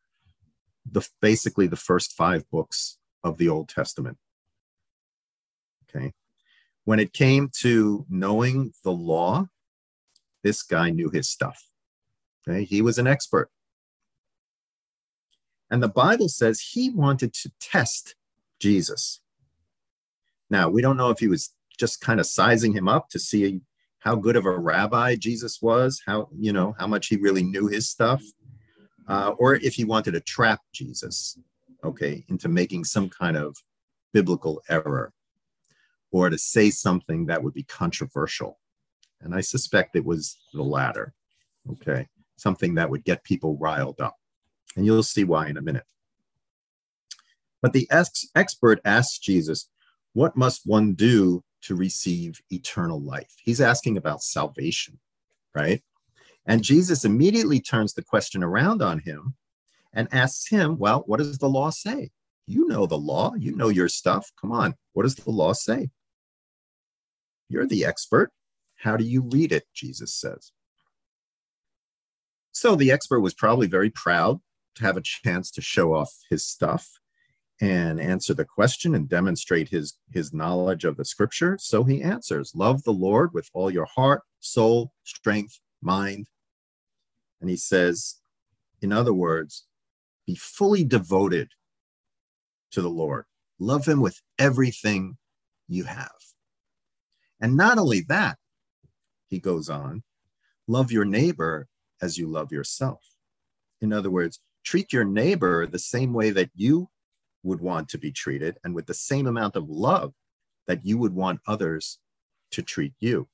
the 0.90 1.08
basically 1.20 1.66
the 1.66 1.76
first 1.76 2.12
five 2.12 2.48
books 2.50 2.98
of 3.22 3.38
the 3.38 3.48
Old 3.48 3.68
Testament. 3.68 4.18
Okay. 5.88 6.12
When 6.84 6.98
it 6.98 7.12
came 7.12 7.48
to 7.60 8.04
knowing 8.08 8.72
the 8.82 8.92
law, 8.92 9.46
this 10.42 10.62
guy 10.62 10.90
knew 10.90 11.10
his 11.10 11.28
stuff. 11.28 11.62
Okay? 12.46 12.64
He 12.64 12.82
was 12.82 12.98
an 12.98 13.06
expert. 13.06 13.50
And 15.72 15.82
the 15.82 15.88
Bible 15.88 16.28
says 16.28 16.60
he 16.60 16.90
wanted 16.90 17.32
to 17.32 17.50
test 17.58 18.14
Jesus. 18.60 19.22
Now, 20.50 20.68
we 20.68 20.82
don't 20.82 20.98
know 20.98 21.08
if 21.08 21.18
he 21.18 21.28
was 21.28 21.54
just 21.78 22.02
kind 22.02 22.20
of 22.20 22.26
sizing 22.26 22.74
him 22.74 22.88
up 22.88 23.08
to 23.08 23.18
see 23.18 23.62
how 24.00 24.14
good 24.14 24.36
of 24.36 24.44
a 24.44 24.58
rabbi 24.58 25.16
Jesus 25.16 25.62
was, 25.62 26.02
how, 26.06 26.28
you 26.38 26.52
know, 26.52 26.74
how 26.78 26.86
much 26.86 27.06
he 27.06 27.16
really 27.16 27.42
knew 27.42 27.68
his 27.68 27.88
stuff, 27.88 28.22
uh, 29.08 29.30
or 29.38 29.54
if 29.54 29.74
he 29.74 29.84
wanted 29.84 30.12
to 30.12 30.20
trap 30.20 30.60
Jesus, 30.74 31.38
okay, 31.82 32.22
into 32.28 32.50
making 32.50 32.84
some 32.84 33.08
kind 33.08 33.38
of 33.38 33.56
biblical 34.12 34.60
error 34.68 35.14
or 36.10 36.28
to 36.28 36.36
say 36.36 36.68
something 36.68 37.24
that 37.26 37.42
would 37.42 37.54
be 37.54 37.62
controversial. 37.62 38.58
And 39.22 39.34
I 39.34 39.40
suspect 39.40 39.96
it 39.96 40.04
was 40.04 40.36
the 40.52 40.62
latter, 40.62 41.14
okay, 41.70 42.08
something 42.36 42.74
that 42.74 42.90
would 42.90 43.04
get 43.04 43.24
people 43.24 43.56
riled 43.56 43.98
up. 43.98 44.16
And 44.76 44.86
you'll 44.86 45.02
see 45.02 45.24
why 45.24 45.48
in 45.48 45.56
a 45.56 45.62
minute. 45.62 45.84
But 47.60 47.72
the 47.72 47.86
ex- 47.90 48.28
expert 48.34 48.80
asks 48.84 49.18
Jesus, 49.18 49.68
What 50.12 50.36
must 50.36 50.62
one 50.66 50.94
do 50.94 51.44
to 51.62 51.76
receive 51.76 52.40
eternal 52.50 53.00
life? 53.00 53.34
He's 53.42 53.60
asking 53.60 53.96
about 53.96 54.22
salvation, 54.22 54.98
right? 55.54 55.82
And 56.44 56.64
Jesus 56.64 57.04
immediately 57.04 57.60
turns 57.60 57.94
the 57.94 58.02
question 58.02 58.42
around 58.42 58.82
on 58.82 58.98
him 58.98 59.36
and 59.92 60.08
asks 60.12 60.48
him, 60.48 60.76
Well, 60.76 61.04
what 61.06 61.18
does 61.18 61.38
the 61.38 61.48
law 61.48 61.70
say? 61.70 62.10
You 62.46 62.66
know 62.66 62.86
the 62.86 62.98
law, 62.98 63.34
you 63.38 63.54
know 63.54 63.68
your 63.68 63.88
stuff. 63.88 64.32
Come 64.40 64.50
on, 64.50 64.74
what 64.92 65.04
does 65.04 65.14
the 65.14 65.30
law 65.30 65.52
say? 65.52 65.90
You're 67.48 67.66
the 67.66 67.84
expert. 67.84 68.32
How 68.76 68.96
do 68.96 69.04
you 69.04 69.22
read 69.22 69.52
it? 69.52 69.64
Jesus 69.72 70.12
says. 70.12 70.50
So 72.50 72.74
the 72.74 72.90
expert 72.90 73.20
was 73.20 73.34
probably 73.34 73.68
very 73.68 73.90
proud 73.90 74.40
to 74.76 74.84
have 74.84 74.96
a 74.96 75.02
chance 75.02 75.50
to 75.52 75.60
show 75.60 75.94
off 75.94 76.12
his 76.30 76.44
stuff 76.44 76.88
and 77.60 78.00
answer 78.00 78.34
the 78.34 78.44
question 78.44 78.94
and 78.94 79.08
demonstrate 79.08 79.68
his 79.68 79.96
his 80.10 80.32
knowledge 80.32 80.84
of 80.84 80.96
the 80.96 81.04
scripture. 81.04 81.56
So 81.60 81.84
he 81.84 82.02
answers 82.02 82.52
love 82.54 82.82
the 82.82 82.92
lord 82.92 83.32
with 83.32 83.48
all 83.54 83.70
your 83.70 83.86
heart 83.86 84.22
soul 84.40 84.92
strength 85.04 85.60
mind. 85.80 86.26
And 87.40 87.48
he 87.48 87.56
says 87.56 88.16
in 88.80 88.92
other 88.92 89.12
words 89.14 89.66
be 90.26 90.34
fully 90.34 90.84
devoted 90.84 91.50
to 92.72 92.82
the 92.82 92.90
lord. 92.90 93.24
Love 93.58 93.86
him 93.86 94.00
with 94.00 94.20
everything 94.38 95.18
you 95.68 95.84
have. 95.84 96.10
And 97.40 97.56
not 97.56 97.78
only 97.78 98.00
that 98.08 98.38
he 99.28 99.38
goes 99.38 99.70
on 99.70 100.02
love 100.66 100.90
your 100.90 101.04
neighbor 101.04 101.68
as 102.00 102.18
you 102.18 102.26
love 102.26 102.50
yourself. 102.50 103.02
In 103.80 103.92
other 103.92 104.10
words 104.10 104.40
treat 104.64 104.92
your 104.92 105.04
neighbor 105.04 105.66
the 105.66 105.78
same 105.78 106.12
way 106.12 106.30
that 106.30 106.50
you 106.54 106.88
would 107.42 107.60
want 107.60 107.88
to 107.88 107.98
be 107.98 108.12
treated 108.12 108.58
and 108.64 108.74
with 108.74 108.86
the 108.86 108.94
same 108.94 109.26
amount 109.26 109.56
of 109.56 109.68
love 109.68 110.14
that 110.66 110.84
you 110.84 110.98
would 110.98 111.14
want 111.14 111.40
others 111.46 111.98
to 112.52 112.62
treat 112.62 112.92
you. 113.00 113.28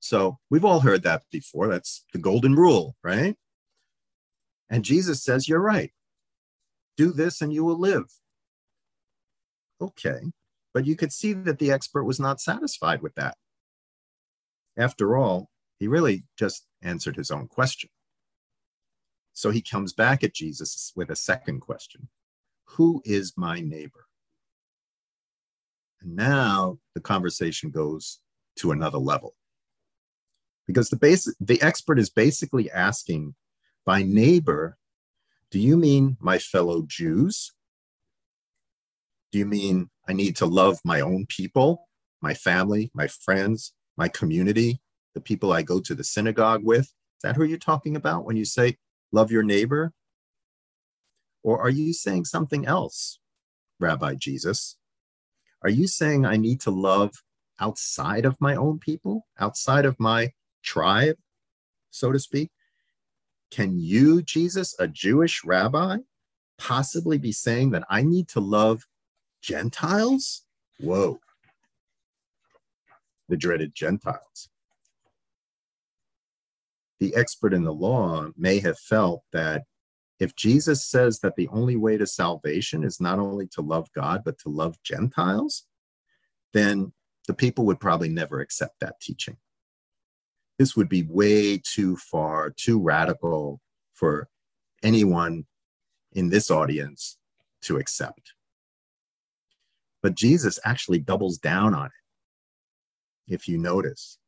So 0.00 0.38
we've 0.50 0.64
all 0.64 0.80
heard 0.80 1.02
that 1.04 1.22
before. 1.30 1.68
That's 1.68 2.04
the 2.12 2.18
golden 2.18 2.54
rule, 2.54 2.96
right? 3.02 3.36
And 4.68 4.84
Jesus 4.84 5.22
says, 5.22 5.48
You're 5.48 5.60
right. 5.60 5.92
Do 6.96 7.12
this 7.12 7.40
and 7.40 7.52
you 7.52 7.64
will 7.64 7.78
live. 7.78 8.06
Okay. 9.80 10.20
But 10.72 10.86
you 10.86 10.96
could 10.96 11.12
see 11.12 11.32
that 11.32 11.58
the 11.58 11.70
expert 11.70 12.04
was 12.04 12.20
not 12.20 12.40
satisfied 12.40 13.02
with 13.02 13.14
that. 13.14 13.36
After 14.76 15.16
all, 15.16 15.48
he 15.78 15.88
really 15.88 16.24
just 16.38 16.66
answered 16.82 17.16
his 17.16 17.30
own 17.30 17.48
question. 17.48 17.90
So 19.36 19.50
he 19.50 19.60
comes 19.60 19.92
back 19.92 20.24
at 20.24 20.32
Jesus 20.32 20.94
with 20.96 21.10
a 21.10 21.14
second 21.14 21.60
question 21.60 22.08
Who 22.64 23.02
is 23.04 23.34
my 23.36 23.60
neighbor? 23.60 24.06
And 26.00 26.16
now 26.16 26.78
the 26.94 27.02
conversation 27.02 27.70
goes 27.70 28.20
to 28.60 28.72
another 28.72 28.96
level. 28.96 29.34
Because 30.66 30.88
the, 30.88 30.96
base, 30.96 31.32
the 31.38 31.60
expert 31.60 31.98
is 31.98 32.08
basically 32.08 32.70
asking, 32.70 33.34
by 33.84 34.02
neighbor, 34.02 34.78
do 35.50 35.58
you 35.58 35.76
mean 35.76 36.16
my 36.18 36.38
fellow 36.38 36.84
Jews? 36.86 37.52
Do 39.32 39.38
you 39.38 39.44
mean 39.44 39.90
I 40.08 40.14
need 40.14 40.36
to 40.36 40.46
love 40.46 40.78
my 40.82 41.02
own 41.02 41.26
people, 41.26 41.86
my 42.22 42.32
family, 42.32 42.90
my 42.94 43.06
friends, 43.06 43.74
my 43.98 44.08
community, 44.08 44.80
the 45.14 45.20
people 45.20 45.52
I 45.52 45.60
go 45.60 45.78
to 45.80 45.94
the 45.94 46.04
synagogue 46.04 46.64
with? 46.64 46.86
Is 46.86 47.22
that 47.22 47.36
who 47.36 47.44
you're 47.44 47.58
talking 47.58 47.96
about 47.96 48.24
when 48.24 48.38
you 48.38 48.46
say 48.46 48.78
love 49.12 49.30
your 49.30 49.42
neighbor? 49.42 49.92
Or 51.42 51.60
are 51.60 51.70
you 51.70 51.92
saying 51.92 52.24
something 52.24 52.66
else, 52.66 53.18
Rabbi 53.78 54.14
Jesus? 54.14 54.76
Are 55.62 55.70
you 55.70 55.86
saying 55.86 56.24
I 56.24 56.36
need 56.36 56.60
to 56.62 56.70
love 56.70 57.12
outside 57.60 58.24
of 58.24 58.40
my 58.40 58.56
own 58.56 58.78
people, 58.78 59.26
outside 59.38 59.84
of 59.84 59.98
my 59.98 60.32
tribe, 60.62 61.16
so 61.90 62.12
to 62.12 62.18
speak? 62.18 62.50
Can 63.50 63.78
you, 63.78 64.22
Jesus, 64.22 64.74
a 64.78 64.88
Jewish 64.88 65.44
rabbi, 65.44 65.98
possibly 66.58 67.18
be 67.18 67.32
saying 67.32 67.70
that 67.70 67.84
I 67.88 68.02
need 68.02 68.28
to 68.28 68.40
love 68.40 68.82
Gentiles? 69.40 70.44
Whoa. 70.80 71.20
The 73.28 73.36
dreaded 73.36 73.74
Gentiles 73.74 74.48
the 77.00 77.14
expert 77.14 77.52
in 77.52 77.64
the 77.64 77.72
law 77.72 78.28
may 78.36 78.58
have 78.60 78.78
felt 78.78 79.22
that 79.32 79.64
if 80.18 80.34
Jesus 80.34 80.84
says 80.84 81.20
that 81.20 81.36
the 81.36 81.48
only 81.48 81.76
way 81.76 81.98
to 81.98 82.06
salvation 82.06 82.82
is 82.84 83.00
not 83.00 83.18
only 83.18 83.46
to 83.48 83.60
love 83.60 83.88
God, 83.94 84.22
but 84.24 84.38
to 84.40 84.48
love 84.48 84.82
Gentiles, 84.82 85.66
then 86.54 86.92
the 87.28 87.34
people 87.34 87.66
would 87.66 87.80
probably 87.80 88.08
never 88.08 88.40
accept 88.40 88.80
that 88.80 89.00
teaching. 89.00 89.36
This 90.58 90.74
would 90.74 90.88
be 90.88 91.02
way 91.02 91.58
too 91.58 91.96
far, 91.96 92.50
too 92.50 92.80
radical 92.80 93.60
for 93.92 94.28
anyone 94.82 95.44
in 96.12 96.30
this 96.30 96.50
audience 96.50 97.18
to 97.62 97.76
accept. 97.76 98.32
But 100.02 100.14
Jesus 100.14 100.58
actually 100.64 101.00
doubles 101.00 101.36
down 101.36 101.74
on 101.74 101.86
it, 101.86 103.34
if 103.34 103.48
you 103.48 103.58
notice, 103.58 104.18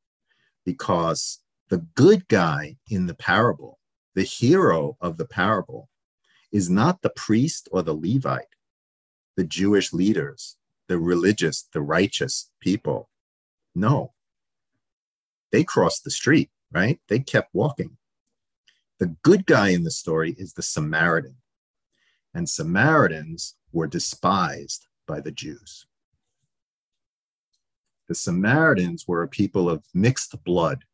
because 0.67 1.41
the 1.69 1.87
good 1.95 2.29
guy 2.29 2.77
in 2.89 3.07
the 3.07 3.15
parable, 3.15 3.79
the 4.15 4.23
hero 4.23 4.97
of 5.01 5.17
the 5.17 5.27
parable, 5.27 5.89
is 6.51 6.71
not 6.71 7.03
the 7.03 7.11
priest 7.11 7.69
or 7.73 7.83
the 7.83 7.95
Levite, 7.95 8.55
the 9.37 9.45
Jewish 9.45 9.93
leaders, 9.93 10.57
the 10.89 10.99
religious, 10.99 11.69
the 11.73 11.83
righteous 11.83 12.51
people. 12.61 13.11
No. 13.75 14.13
They 15.53 15.63
crossed 15.63 16.05
the 16.05 16.11
street, 16.11 16.51
right? 16.73 17.01
They 17.09 17.19
kept 17.19 17.55
walking. 17.55 17.99
The 18.99 19.15
good 19.23 19.47
guy 19.47 19.69
in 19.69 19.85
the 19.85 19.91
story 19.91 20.35
is 20.39 20.55
the 20.55 20.63
Samaritan. 20.63 21.37
And 22.35 22.49
Samaritans 22.49 23.57
were 23.73 23.87
despised 23.87 24.87
by 25.07 25.21
the 25.21 25.31
Jews. 25.31 25.87
The 28.09 28.15
Samaritans 28.15 29.07
were 29.07 29.23
a 29.23 29.29
people 29.29 29.69
of 29.69 29.85
mixed 29.93 30.43
blood 30.45 30.85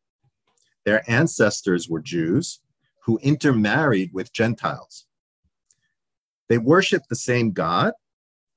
their 0.85 1.03
ancestors 1.09 1.89
were 1.89 2.01
Jews 2.01 2.61
who 3.03 3.19
intermarried 3.21 4.11
with 4.13 4.33
Gentiles. 4.33 5.05
They 6.47 6.57
worshiped 6.57 7.09
the 7.09 7.15
same 7.15 7.51
God, 7.51 7.93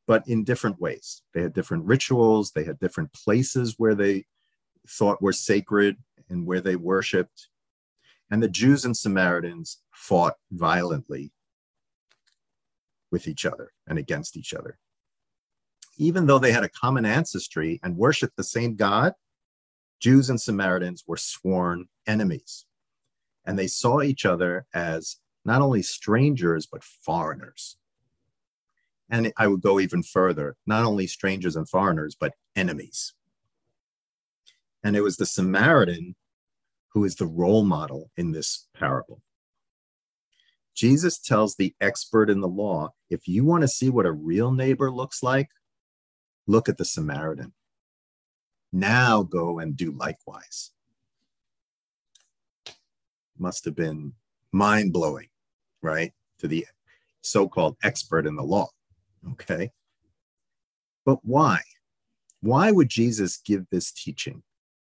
but 0.07 0.27
in 0.29 0.45
different 0.45 0.81
ways. 0.81 1.23
They 1.35 1.43
had 1.43 1.55
different 1.55 1.85
rituals, 1.85 2.53
they 2.53 2.65
had 2.65 2.79
different 2.79 3.13
places 3.13 3.75
where 3.79 3.95
they 3.95 4.27
thought 4.87 5.23
were 5.23 5.33
sacred 5.33 5.97
and 6.29 6.47
where 6.47 6.61
they 6.61 6.77
worshiped. 6.77 7.49
And 8.31 8.43
the 8.43 8.49
Jews 8.49 8.85
and 8.85 8.97
Samaritans 8.97 9.81
fought 9.93 10.35
violently 10.51 11.33
with 13.11 13.27
each 13.27 13.47
other 13.47 13.73
and 13.87 13.99
against 13.99 14.37
each 14.37 14.53
other. 14.53 14.79
Even 15.97 16.27
though 16.27 16.39
they 16.39 16.53
had 16.53 16.65
a 16.65 16.69
common 16.69 17.05
ancestry 17.05 17.81
and 17.83 17.97
worshiped 17.97 18.37
the 18.37 18.45
same 18.45 18.77
God, 18.77 19.15
Jews 20.01 20.31
and 20.31 20.41
Samaritans 20.41 21.05
were 21.07 21.17
sworn 21.17 21.89
enemies, 22.07 22.67
and 23.45 23.59
they 23.59 23.67
saw 23.67 24.03
each 24.03 24.25
other 24.25 24.67
as 24.73 25.17
not 25.45 25.63
only 25.63 25.83
strangers, 25.83 26.67
but 26.67 26.85
foreigners. 26.85 27.77
And 29.11 29.33
I 29.37 29.47
would 29.47 29.63
go 29.63 29.81
even 29.81 30.03
further 30.03 30.57
not 30.67 30.85
only 30.85 31.07
strangers 31.07 31.57
and 31.57 31.69
foreigners, 31.69 32.15
but 32.19 32.35
enemies. 32.55 33.15
And 34.85 34.97
it 34.97 35.01
was 35.01 35.17
the 35.17 35.27
Samaritan 35.27 36.15
who 36.91 37.05
is 37.05 37.17
the 37.17 37.27
role 37.27 37.65
model 37.65 38.11
in 38.17 38.33
this 38.33 38.69
parable. 38.75 39.23
Jesus 40.75 41.19
tells 41.19 41.57
the 41.57 41.75
expert 41.81 42.31
in 42.31 42.41
the 42.41 42.49
law 42.49 42.91
if 43.11 43.27
you 43.27 43.45
want 43.45 43.63
to 43.63 43.69
see 43.69 43.91
what 43.91 44.07
a 44.07 44.13
real 44.13 44.53
neighbor 44.53 44.91
looks 44.91 45.23
like, 45.23 45.49
look 46.47 46.69
at 46.69 46.79
the 46.79 46.85
Samaritan. 46.85 47.53
Now 48.73 49.23
go 49.23 49.59
and 49.59 49.77
do 49.77 49.93
likewise. 49.93 50.71
Must 53.39 53.65
have 53.65 53.77
been 53.77 54.13
mind 54.53 54.93
blowing, 54.93 55.29
right? 55.83 56.13
To 56.41 56.49
the 56.49 56.67
so 57.23 57.49
called 57.49 57.77
expert 57.83 58.27
in 58.27 58.37
the 58.37 58.43
law. 58.43 58.69
Okay. 59.33 59.71
But 61.05 61.19
why? 61.25 61.61
Why 62.41 62.71
would 62.71 62.89
Jesus 62.89 63.39
give 63.39 63.67
this 63.71 63.91
teaching? 63.93 64.43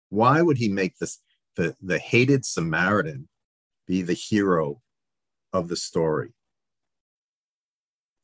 Why 0.09 0.41
would 0.41 0.57
he 0.57 0.69
make 0.69 0.97
this 0.97 1.21
the, 1.55 1.75
the 1.81 1.99
hated 1.99 2.45
Samaritan 2.45 3.27
be 3.87 4.01
the 4.01 4.13
hero 4.13 4.81
of 5.53 5.67
the 5.67 5.75
story? 5.75 6.33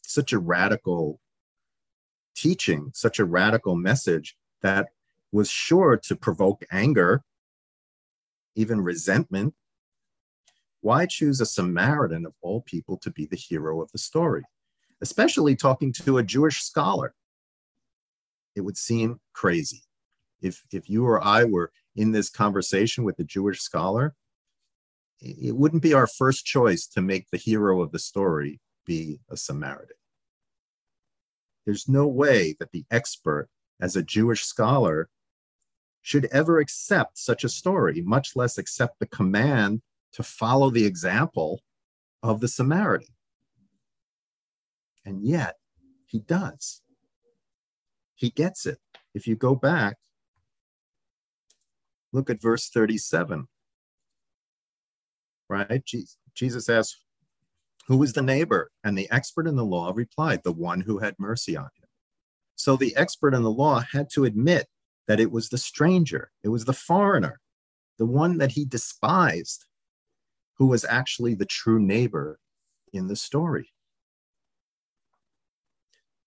Such 0.03 0.33
a 0.33 0.39
radical 0.39 1.19
teaching, 2.35 2.91
such 2.93 3.19
a 3.19 3.25
radical 3.25 3.75
message 3.75 4.35
that 4.61 4.89
was 5.31 5.49
sure 5.49 5.97
to 5.97 6.15
provoke 6.15 6.65
anger, 6.71 7.23
even 8.55 8.81
resentment. 8.81 9.53
Why 10.81 11.05
choose 11.05 11.39
a 11.39 11.45
Samaritan 11.45 12.25
of 12.25 12.33
all 12.41 12.61
people 12.61 12.97
to 12.97 13.11
be 13.11 13.25
the 13.25 13.37
hero 13.37 13.81
of 13.81 13.91
the 13.91 13.99
story, 13.99 14.43
especially 14.99 15.55
talking 15.55 15.93
to 15.93 16.17
a 16.17 16.23
Jewish 16.23 16.61
scholar? 16.61 17.13
It 18.55 18.61
would 18.61 18.77
seem 18.77 19.19
crazy. 19.33 19.83
If, 20.41 20.63
if 20.71 20.89
you 20.89 21.05
or 21.05 21.23
I 21.23 21.43
were 21.43 21.71
in 21.95 22.11
this 22.11 22.29
conversation 22.29 23.03
with 23.03 23.19
a 23.19 23.23
Jewish 23.23 23.61
scholar, 23.61 24.15
it 25.21 25.55
wouldn't 25.55 25.83
be 25.83 25.93
our 25.93 26.07
first 26.07 26.45
choice 26.45 26.87
to 26.87 27.01
make 27.01 27.29
the 27.29 27.37
hero 27.37 27.81
of 27.81 27.91
the 27.91 27.99
story 27.99 28.59
be 28.85 29.19
a 29.29 29.37
Samaritan. 29.37 29.95
There's 31.65 31.87
no 31.87 32.07
way 32.07 32.55
that 32.59 32.71
the 32.71 32.85
expert, 32.89 33.47
as 33.79 33.95
a 33.95 34.03
Jewish 34.03 34.43
scholar, 34.43 35.09
should 36.01 36.25
ever 36.31 36.59
accept 36.59 37.17
such 37.17 37.43
a 37.43 37.49
story, 37.49 38.01
much 38.01 38.35
less 38.35 38.57
accept 38.57 38.99
the 38.99 39.05
command 39.05 39.81
to 40.13 40.23
follow 40.23 40.69
the 40.69 40.85
example 40.85 41.61
of 42.23 42.41
the 42.41 42.47
Samaritan. 42.47 43.13
And 45.05 45.23
yet, 45.23 45.55
he 46.05 46.19
does. 46.19 46.81
He 48.15 48.29
gets 48.29 48.65
it. 48.65 48.79
If 49.13 49.27
you 49.27 49.35
go 49.35 49.55
back, 49.55 49.97
look 52.11 52.29
at 52.29 52.41
verse 52.41 52.69
37. 52.69 53.47
Right? 55.49 55.83
Jesus 56.33 56.69
asks, 56.69 56.99
Who 57.87 58.01
is 58.03 58.13
the 58.13 58.21
neighbor? 58.21 58.71
And 58.83 58.97
the 58.97 59.09
expert 59.11 59.47
in 59.47 59.55
the 59.55 59.65
law 59.65 59.91
replied, 59.93 60.41
The 60.43 60.51
one 60.51 60.81
who 60.81 60.99
had 60.99 61.15
mercy 61.19 61.57
on 61.57 61.65
him. 61.65 61.87
So 62.55 62.75
the 62.75 62.95
expert 62.95 63.33
in 63.33 63.43
the 63.43 63.51
law 63.51 63.79
had 63.91 64.09
to 64.13 64.25
admit 64.25 64.67
that 65.11 65.19
it 65.19 65.29
was 65.29 65.49
the 65.49 65.57
stranger, 65.57 66.31
it 66.41 66.47
was 66.47 66.63
the 66.63 66.71
foreigner, 66.71 67.41
the 67.99 68.05
one 68.05 68.37
that 68.37 68.53
he 68.53 68.63
despised, 68.63 69.65
who 70.53 70.67
was 70.67 70.85
actually 70.85 71.35
the 71.35 71.45
true 71.45 71.81
neighbor 71.81 72.39
in 72.93 73.07
the 73.07 73.15
story. 73.17 73.73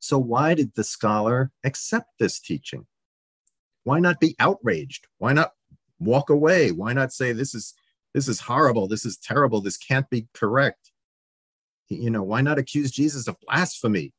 So, 0.01 0.19
why 0.19 0.53
did 0.53 0.75
the 0.75 0.85
scholar 0.85 1.51
accept 1.65 2.11
this 2.19 2.39
teaching? 2.39 2.85
Why 3.85 4.01
not 4.01 4.21
be 4.21 4.37
outraged? 4.39 5.07
Why 5.17 5.33
not 5.33 5.53
walk 5.99 6.29
away? 6.29 6.71
Why 6.71 6.93
not 6.93 7.11
say, 7.11 7.33
This 7.33 7.55
is 7.55 7.73
this 8.13 8.29
is 8.29 8.41
horrible, 8.41 8.87
this 8.87 9.07
is 9.07 9.17
terrible, 9.17 9.63
this 9.63 9.79
can't 9.79 10.11
be 10.11 10.29
correct? 10.35 10.93
You 11.89 12.11
know, 12.11 12.23
why 12.23 12.43
not 12.43 12.59
accuse 12.59 12.91
Jesus 12.91 13.29
of 13.29 13.41
blasphemy? 13.41 14.13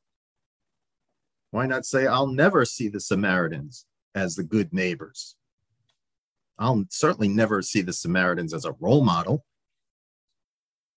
Why 1.52 1.66
not 1.66 1.86
say, 1.86 2.08
I'll 2.08 2.26
never 2.26 2.64
see 2.64 2.88
the 2.88 2.98
Samaritans 2.98 3.86
as 4.16 4.34
the 4.34 4.42
good 4.42 4.72
neighbors. 4.72 5.36
I'll 6.58 6.84
certainly 6.88 7.28
never 7.28 7.60
see 7.60 7.82
the 7.82 7.92
Samaritans 7.92 8.54
as 8.54 8.64
a 8.64 8.74
role 8.80 9.04
model. 9.04 9.44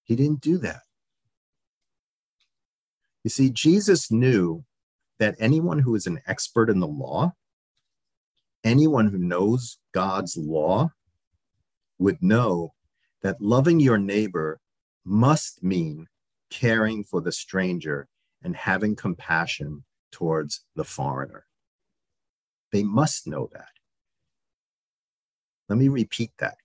He 0.06 0.16
didn't 0.16 0.42
do 0.42 0.58
that. 0.60 0.82
You 3.24 3.30
see, 3.30 3.50
Jesus 3.50 4.10
knew 4.10 4.64
that 5.20 5.36
anyone 5.38 5.80
who 5.80 5.94
is 5.96 6.08
an 6.08 6.22
expert 6.26 6.70
in 6.70 6.80
the 6.80 6.88
law, 6.88 7.34
anyone 8.64 9.08
who 9.08 9.18
knows 9.18 9.78
God's 9.94 10.38
law, 10.38 10.92
would 12.00 12.24
know 12.24 12.74
that 13.22 13.42
loving 13.42 13.82
your 13.82 13.98
neighbor 13.98 14.62
must 15.04 15.62
mean 15.62 16.08
caring 16.50 17.04
for 17.04 17.20
the 17.20 17.34
stranger 17.34 18.08
and 18.42 18.56
having 18.56 18.96
compassion 18.96 19.84
towards 20.12 20.64
the 20.76 20.86
foreigner. 20.86 21.46
They 22.72 22.84
must 22.84 23.28
know 23.28 23.50
that. 23.54 23.70
Let 25.68 25.78
me 25.78 25.88
repeat 25.88 26.32
that, 26.40 26.58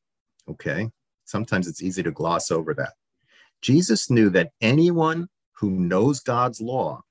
okay? 0.49 0.91
Sometimes 1.25 1.69
it's 1.69 1.83
easy 1.83 2.03
to 2.03 2.11
gloss 2.11 2.51
over 2.51 2.75
that. 2.75 2.95
Jesus 3.61 4.11
knew 4.11 4.31
that 4.31 4.53
anyone 4.61 5.29
who 5.53 5.71
knows 5.71 6.21
God's 6.21 6.61
law 6.61 7.03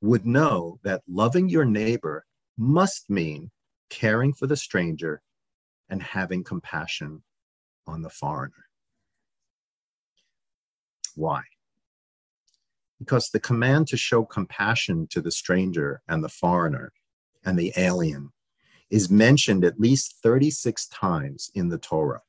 would 0.00 0.26
know 0.26 0.78
that 0.82 1.02
loving 1.08 1.48
your 1.48 1.64
neighbor 1.64 2.24
must 2.56 3.08
mean 3.10 3.50
caring 3.90 4.32
for 4.32 4.46
the 4.46 4.56
stranger 4.56 5.22
and 5.88 6.02
having 6.02 6.42
compassion 6.42 7.22
on 7.86 8.02
the 8.02 8.10
foreigner. 8.10 8.66
Why? 11.14 11.42
Because 12.98 13.30
the 13.30 13.40
command 13.40 13.88
to 13.88 13.96
show 13.96 14.24
compassion 14.24 15.06
to 15.10 15.20
the 15.20 15.30
stranger 15.30 16.02
and 16.08 16.22
the 16.22 16.28
foreigner 16.28 16.92
and 17.46 17.58
the 17.58 17.72
alien 17.76 18.32
is 18.90 19.08
mentioned 19.08 19.64
at 19.64 19.80
least 19.80 20.16
36 20.22 20.86
times 20.88 21.50
in 21.54 21.68
the 21.68 21.78
Torah. 21.78 22.22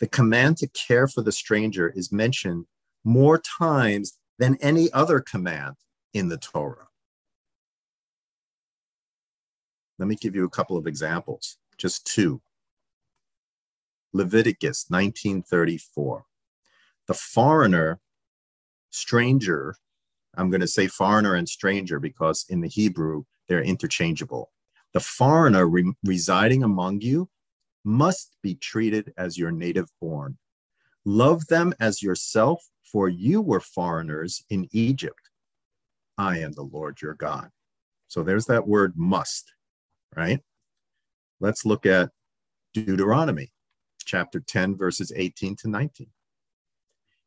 The 0.00 0.06
command 0.06 0.58
to 0.58 0.68
care 0.68 1.08
for 1.08 1.22
the 1.22 1.32
stranger 1.32 1.88
is 1.88 2.12
mentioned 2.12 2.66
more 3.04 3.38
times 3.38 4.18
than 4.38 4.56
any 4.60 4.92
other 4.92 5.20
command 5.20 5.76
in 6.12 6.28
the 6.28 6.36
Torah. 6.36 6.88
Let 9.98 10.08
me 10.08 10.16
give 10.16 10.34
you 10.34 10.44
a 10.44 10.50
couple 10.50 10.76
of 10.76 10.86
examples, 10.86 11.56
just 11.78 12.06
two. 12.06 12.42
Leviticus 14.12 14.86
1934. 14.88 16.24
The 17.06 17.14
foreigner, 17.14 18.00
stranger, 18.90 19.76
I'm 20.36 20.50
going 20.50 20.60
to 20.60 20.68
say 20.68 20.86
foreigner 20.86 21.34
and 21.34 21.48
stranger 21.48 21.98
because 21.98 22.44
in 22.48 22.60
the 22.60 22.68
Hebrew, 22.68 23.24
they're 23.48 23.62
interchangeable. 23.62 24.50
The 24.92 25.00
foreigner 25.00 25.66
re- 25.66 25.94
residing 26.04 26.62
among 26.62 27.00
you 27.00 27.28
must 27.84 28.36
be 28.42 28.54
treated 28.54 29.12
as 29.16 29.36
your 29.36 29.50
native 29.50 29.88
born. 30.00 30.38
Love 31.04 31.46
them 31.48 31.74
as 31.80 32.02
yourself, 32.02 32.64
for 32.90 33.08
you 33.08 33.40
were 33.42 33.60
foreigners 33.60 34.42
in 34.48 34.68
Egypt. 34.72 35.30
I 36.16 36.38
am 36.38 36.52
the 36.52 36.62
Lord 36.62 37.02
your 37.02 37.14
God. 37.14 37.50
So 38.08 38.22
there's 38.22 38.46
that 38.46 38.66
word 38.66 38.94
must, 38.96 39.52
right? 40.16 40.40
Let's 41.40 41.64
look 41.64 41.84
at 41.84 42.10
Deuteronomy 42.72 43.52
chapter 44.04 44.40
10, 44.40 44.76
verses 44.76 45.12
18 45.14 45.56
to 45.56 45.68
19. 45.68 46.06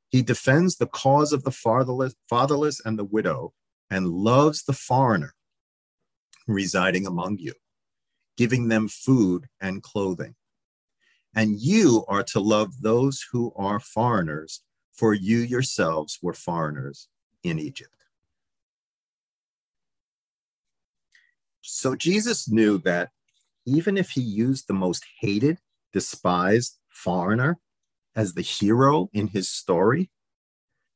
He 0.10 0.22
defends 0.22 0.78
the 0.78 0.88
cause 0.88 1.34
of 1.34 1.44
the 1.44 1.52
fatherless, 1.52 2.16
fatherless 2.30 2.82
and 2.84 2.98
the 2.98 3.04
widow 3.04 3.54
and 3.90 4.08
loves 4.08 4.64
the 4.64 4.74
foreigner 4.74 5.34
residing 6.48 7.06
among 7.06 7.38
you, 7.40 7.54
giving 8.38 8.70
them 8.70 8.88
food 8.88 9.48
and 9.60 9.84
clothing. 9.84 10.36
And 11.36 11.60
you 11.60 12.06
are 12.08 12.24
to 12.24 12.40
love 12.40 12.82
those 12.82 13.26
who 13.32 13.54
are 13.56 13.80
foreigners, 13.80 14.62
for 14.94 15.14
you 15.14 15.40
yourselves 15.40 16.20
were 16.22 16.34
foreigners 16.34 17.10
in 17.44 17.60
Egypt. 17.60 17.92
So 21.62 21.96
Jesus 21.96 22.50
knew 22.50 22.78
that 22.80 23.10
even 23.66 23.98
if 23.98 24.12
he 24.12 24.22
used 24.22 24.68
the 24.68 24.74
most 24.74 25.06
hated, 25.20 25.58
despised 25.92 26.78
foreigner 26.90 27.60
as 28.18 28.34
the 28.34 28.42
hero 28.42 29.10
in 29.14 29.28
his 29.28 29.48
story, 29.48 30.10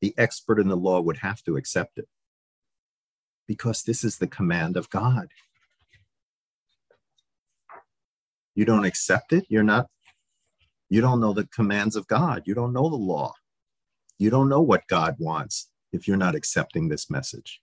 the 0.01 0.13
expert 0.17 0.59
in 0.59 0.67
the 0.67 0.75
law 0.75 0.99
would 0.99 1.17
have 1.17 1.43
to 1.43 1.55
accept 1.55 1.99
it 1.99 2.07
because 3.47 3.83
this 3.83 4.03
is 4.03 4.17
the 4.17 4.27
command 4.27 4.75
of 4.75 4.89
God. 4.89 5.27
You 8.55 8.65
don't 8.65 8.85
accept 8.85 9.33
it, 9.33 9.45
you're 9.49 9.63
not, 9.63 9.87
you 10.89 10.99
don't 10.99 11.21
know 11.21 11.31
the 11.31 11.47
commands 11.47 11.95
of 11.95 12.07
God, 12.07 12.41
you 12.45 12.55
don't 12.55 12.73
know 12.73 12.89
the 12.89 12.95
law, 12.95 13.33
you 14.17 14.31
don't 14.31 14.49
know 14.49 14.61
what 14.61 14.87
God 14.87 15.15
wants 15.19 15.69
if 15.93 16.07
you're 16.07 16.17
not 16.17 16.35
accepting 16.35 16.89
this 16.89 17.09
message. 17.09 17.61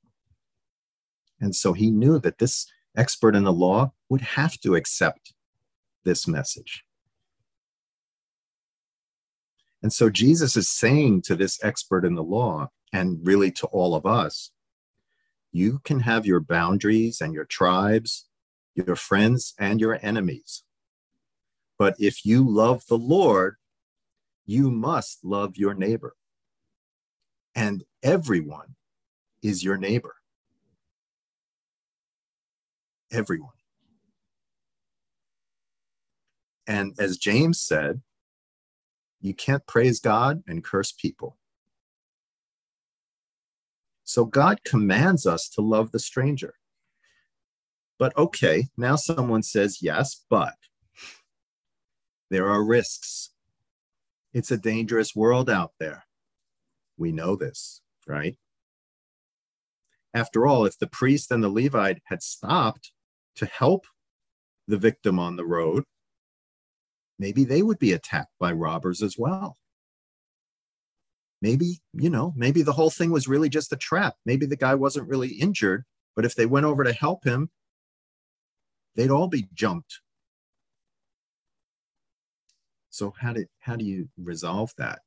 And 1.40 1.54
so 1.54 1.72
he 1.72 1.90
knew 1.90 2.20
that 2.20 2.38
this 2.38 2.70
expert 2.96 3.34
in 3.34 3.42
the 3.44 3.52
law 3.52 3.92
would 4.08 4.20
have 4.20 4.58
to 4.60 4.76
accept 4.76 5.34
this 6.04 6.28
message. 6.28 6.84
And 9.82 9.92
so 9.92 10.10
Jesus 10.10 10.56
is 10.56 10.68
saying 10.68 11.22
to 11.22 11.36
this 11.36 11.62
expert 11.62 12.04
in 12.04 12.14
the 12.14 12.22
law, 12.22 12.68
and 12.92 13.18
really 13.22 13.50
to 13.52 13.66
all 13.68 13.94
of 13.94 14.06
us, 14.06 14.50
you 15.52 15.80
can 15.84 16.00
have 16.00 16.26
your 16.26 16.40
boundaries 16.40 17.20
and 17.20 17.32
your 17.32 17.44
tribes, 17.44 18.26
your 18.74 18.96
friends 18.96 19.54
and 19.58 19.80
your 19.80 19.98
enemies. 20.02 20.64
But 21.78 21.94
if 21.98 22.24
you 22.24 22.48
love 22.48 22.86
the 22.88 22.98
Lord, 22.98 23.56
you 24.46 24.70
must 24.70 25.24
love 25.24 25.56
your 25.56 25.74
neighbor. 25.74 26.16
And 27.54 27.84
everyone 28.02 28.76
is 29.42 29.62
your 29.62 29.76
neighbor. 29.76 30.16
Everyone. 33.12 33.52
And 36.66 36.94
as 36.98 37.16
James 37.16 37.60
said, 37.60 38.02
you 39.20 39.34
can't 39.34 39.66
praise 39.66 40.00
God 40.00 40.42
and 40.46 40.64
curse 40.64 40.92
people. 40.92 41.36
So 44.04 44.24
God 44.24 44.64
commands 44.64 45.26
us 45.26 45.48
to 45.50 45.60
love 45.60 45.92
the 45.92 45.98
stranger. 45.98 46.54
But 47.98 48.16
okay, 48.16 48.68
now 48.76 48.96
someone 48.96 49.42
says, 49.42 49.82
yes, 49.82 50.24
but 50.30 50.54
there 52.30 52.48
are 52.48 52.64
risks. 52.64 53.30
It's 54.32 54.50
a 54.50 54.56
dangerous 54.56 55.16
world 55.16 55.50
out 55.50 55.72
there. 55.80 56.04
We 56.96 57.12
know 57.12 57.36
this, 57.36 57.80
right? 58.06 58.36
After 60.14 60.46
all, 60.46 60.64
if 60.64 60.78
the 60.78 60.86
priest 60.86 61.30
and 61.30 61.42
the 61.42 61.48
Levite 61.48 62.00
had 62.04 62.22
stopped 62.22 62.92
to 63.36 63.46
help 63.46 63.86
the 64.66 64.78
victim 64.78 65.18
on 65.18 65.36
the 65.36 65.44
road, 65.44 65.84
maybe 67.18 67.44
they 67.44 67.62
would 67.62 67.78
be 67.78 67.92
attacked 67.92 68.32
by 68.38 68.52
robbers 68.52 69.02
as 69.02 69.16
well. 69.18 69.56
Maybe, 71.40 71.80
you 71.92 72.10
know, 72.10 72.32
maybe 72.36 72.62
the 72.62 72.72
whole 72.72 72.90
thing 72.90 73.10
was 73.10 73.28
really 73.28 73.48
just 73.48 73.72
a 73.72 73.76
trap. 73.76 74.16
Maybe 74.26 74.46
the 74.46 74.56
guy 74.56 74.74
wasn't 74.74 75.08
really 75.08 75.28
injured, 75.28 75.84
but 76.16 76.24
if 76.24 76.34
they 76.34 76.46
went 76.46 76.66
over 76.66 76.82
to 76.82 76.92
help 76.92 77.24
him, 77.24 77.50
they'd 78.96 79.10
all 79.10 79.28
be 79.28 79.46
jumped. 79.54 80.00
So 82.90 83.14
how 83.16 83.32
do 83.32 83.46
how 83.60 83.76
do 83.76 83.84
you 83.84 84.08
resolve 84.16 84.72
that? 84.78 85.00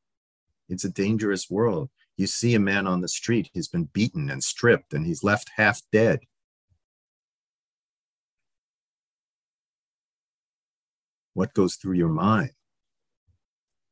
It's 0.69 0.85
a 0.85 0.89
dangerous 0.89 1.49
world. 1.49 1.89
You 2.15 2.27
see 2.27 2.55
a 2.55 2.59
man 2.59 2.87
on 2.87 3.01
the 3.01 3.09
street, 3.09 3.49
he's 3.53 3.67
been 3.67 3.89
beaten 3.91 4.29
and 4.29 4.41
stripped 4.41 4.93
and 4.93 5.05
he's 5.05 5.23
left 5.23 5.51
half 5.57 5.81
dead. 5.91 6.21
What 11.33 11.53
goes 11.53 11.75
through 11.75 11.95
your 11.95 12.09
mind? 12.09 12.51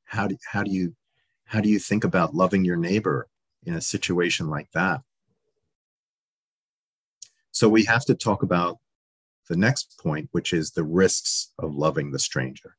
How 0.06 0.28
do, 0.28 0.38
how 0.52 0.64
do 0.64 0.72
you 0.72 0.96
how 1.46 1.62
do 1.62 1.70
you 1.70 1.80
think 1.80 2.04
about 2.04 2.36
loving 2.36 2.64
your 2.64 2.76
neighbor 2.76 3.28
in 3.64 3.74
a 3.74 3.82
situation 3.82 4.50
like 4.50 4.70
that? 4.76 5.02
So 7.50 7.68
we 7.68 7.86
have 7.86 8.06
to 8.06 8.14
talk 8.14 8.44
about 8.44 8.78
the 9.48 9.58
next 9.58 10.00
point, 10.00 10.30
which 10.32 10.54
is 10.54 10.72
the 10.72 10.84
risks 10.84 11.52
of 11.58 11.74
loving 11.74 12.12
the 12.12 12.20
stranger. 12.20 12.76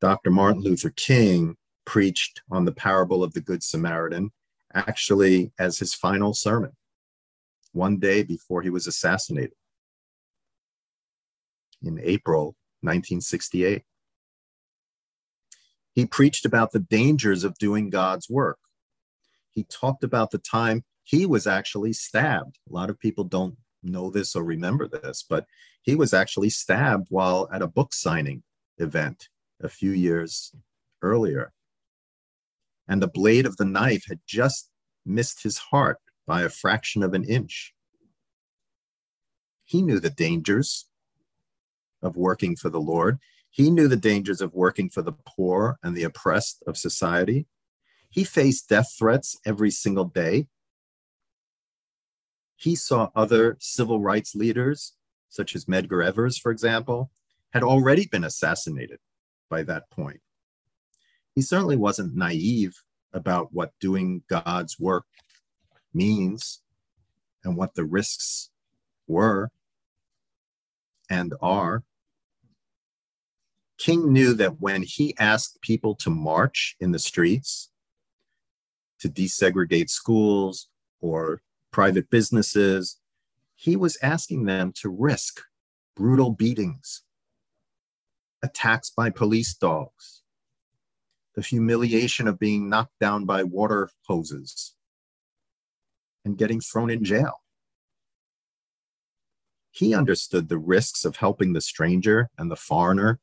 Dr. 0.00 0.30
Martin 0.30 0.62
Luther 0.62 0.88
King 0.96 1.56
preached 1.84 2.40
on 2.50 2.64
the 2.64 2.72
parable 2.72 3.22
of 3.22 3.34
the 3.34 3.42
Good 3.42 3.62
Samaritan, 3.62 4.32
actually 4.72 5.52
as 5.58 5.78
his 5.78 5.94
final 5.94 6.32
sermon, 6.32 6.72
one 7.72 7.98
day 7.98 8.22
before 8.22 8.62
he 8.62 8.70
was 8.70 8.86
assassinated 8.86 9.52
in 11.82 11.98
April 12.02 12.56
1968. 12.80 13.82
He 15.94 16.06
preached 16.06 16.44
about 16.44 16.72
the 16.72 16.80
dangers 16.80 17.44
of 17.44 17.58
doing 17.58 17.90
God's 17.90 18.28
work. 18.30 18.58
He 19.50 19.64
talked 19.64 20.02
about 20.02 20.30
the 20.30 20.38
time 20.38 20.84
he 21.04 21.26
was 21.26 21.46
actually 21.46 21.92
stabbed. 21.92 22.58
A 22.68 22.72
lot 22.72 22.90
of 22.90 22.98
people 22.98 23.24
don't 23.24 23.56
know 23.82 24.10
this 24.10 24.34
or 24.34 24.44
remember 24.44 24.88
this, 24.88 25.24
but 25.28 25.46
he 25.82 25.94
was 25.94 26.14
actually 26.14 26.50
stabbed 26.50 27.08
while 27.10 27.48
at 27.52 27.62
a 27.62 27.66
book 27.66 27.92
signing 27.92 28.42
event 28.78 29.28
a 29.60 29.68
few 29.68 29.90
years 29.90 30.54
earlier. 31.02 31.52
And 32.88 33.02
the 33.02 33.08
blade 33.08 33.46
of 33.46 33.56
the 33.56 33.64
knife 33.64 34.04
had 34.08 34.20
just 34.26 34.70
missed 35.04 35.42
his 35.42 35.58
heart 35.58 35.98
by 36.26 36.42
a 36.42 36.48
fraction 36.48 37.02
of 37.02 37.14
an 37.14 37.24
inch. 37.24 37.74
He 39.64 39.82
knew 39.82 40.00
the 40.00 40.10
dangers 40.10 40.86
of 42.02 42.16
working 42.16 42.56
for 42.56 42.70
the 42.70 42.80
Lord. 42.80 43.18
He 43.50 43.70
knew 43.70 43.88
the 43.88 43.96
dangers 43.96 44.40
of 44.40 44.54
working 44.54 44.88
for 44.88 45.02
the 45.02 45.12
poor 45.12 45.78
and 45.82 45.94
the 45.94 46.04
oppressed 46.04 46.62
of 46.66 46.76
society. 46.76 47.46
He 48.10 48.24
faced 48.24 48.68
death 48.68 48.94
threats 48.98 49.38
every 49.44 49.70
single 49.70 50.04
day. 50.04 50.48
He 52.56 52.74
saw 52.74 53.10
other 53.14 53.56
civil 53.60 54.00
rights 54.00 54.34
leaders, 54.34 54.94
such 55.28 55.54
as 55.54 55.64
Medgar 55.64 56.04
Evers, 56.04 56.38
for 56.38 56.52
example, 56.52 57.10
had 57.52 57.62
already 57.62 58.06
been 58.06 58.24
assassinated 58.24 58.98
by 59.50 59.62
that 59.64 59.90
point. 59.90 60.20
He 61.34 61.42
certainly 61.42 61.76
wasn't 61.76 62.14
naive 62.14 62.82
about 63.12 63.52
what 63.52 63.72
doing 63.80 64.22
God's 64.28 64.78
work 64.78 65.04
means 65.92 66.62
and 67.44 67.56
what 67.56 67.74
the 67.74 67.84
risks 67.84 68.50
were 69.06 69.50
and 71.10 71.34
are. 71.40 71.84
King 73.82 74.12
knew 74.12 74.32
that 74.34 74.60
when 74.60 74.84
he 74.84 75.12
asked 75.18 75.60
people 75.60 75.96
to 75.96 76.08
march 76.08 76.76
in 76.78 76.92
the 76.92 77.00
streets, 77.00 77.72
to 79.00 79.08
desegregate 79.08 79.90
schools 79.90 80.68
or 81.00 81.42
private 81.72 82.08
businesses, 82.08 83.00
he 83.56 83.74
was 83.74 83.98
asking 84.00 84.44
them 84.44 84.72
to 84.76 84.88
risk 84.88 85.42
brutal 85.96 86.30
beatings, 86.30 87.02
attacks 88.40 88.88
by 88.88 89.10
police 89.10 89.52
dogs, 89.52 90.22
the 91.34 91.42
humiliation 91.42 92.28
of 92.28 92.38
being 92.38 92.68
knocked 92.68 93.00
down 93.00 93.24
by 93.24 93.42
water 93.42 93.90
hoses, 94.06 94.76
and 96.24 96.38
getting 96.38 96.60
thrown 96.60 96.88
in 96.88 97.02
jail. 97.02 97.40
He 99.72 99.92
understood 99.92 100.48
the 100.48 100.58
risks 100.58 101.04
of 101.04 101.16
helping 101.16 101.52
the 101.52 101.60
stranger 101.60 102.30
and 102.38 102.48
the 102.48 102.54
foreigner 102.54 103.18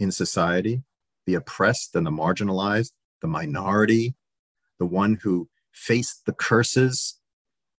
in 0.00 0.10
society, 0.10 0.82
the 1.26 1.34
oppressed 1.34 1.94
and 1.94 2.06
the 2.06 2.10
marginalized, 2.10 2.92
the 3.20 3.28
minority, 3.28 4.14
the 4.78 4.86
one 4.86 5.18
who 5.22 5.48
faced 5.72 6.24
the 6.26 6.32
curses 6.32 7.20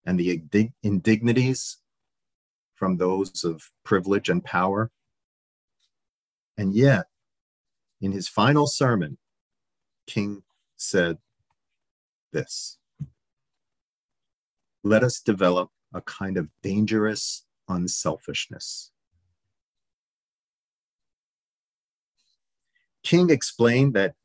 and 0.06 0.20
the 0.20 0.42
indignities 0.84 1.78
from 2.76 2.98
those 2.98 3.44
of 3.44 3.72
privilege 3.84 4.30
and 4.30 4.44
power. 4.44 4.92
And 6.58 6.74
yet, 6.74 7.08
in 8.00 8.12
his 8.12 8.28
final 8.28 8.68
sermon, 8.68 9.18
King 10.08 10.44
said 10.78 11.18
this 12.32 12.78
Let 14.84 15.04
us 15.04 15.20
develop 15.20 15.70
a 15.94 16.02
kind 16.02 16.38
of 16.38 16.50
dangerous 16.62 17.46
unselfishness. 17.68 18.92
King 23.04 23.30
explained 23.30 23.94
that 23.94 24.16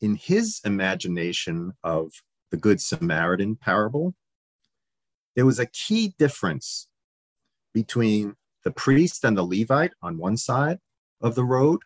in 0.00 0.16
his 0.16 0.60
imagination 0.64 1.72
of 1.82 2.12
the 2.50 2.56
Good 2.56 2.80
Samaritan 2.80 3.56
parable, 3.56 4.14
there 5.34 5.46
was 5.46 5.58
a 5.58 5.66
key 5.66 6.14
difference 6.18 6.88
between 7.72 8.36
the 8.64 8.70
priest 8.70 9.24
and 9.24 9.36
the 9.36 9.44
Levite 9.44 9.92
on 10.02 10.18
one 10.18 10.36
side 10.36 10.78
of 11.20 11.34
the 11.34 11.44
road 11.44 11.80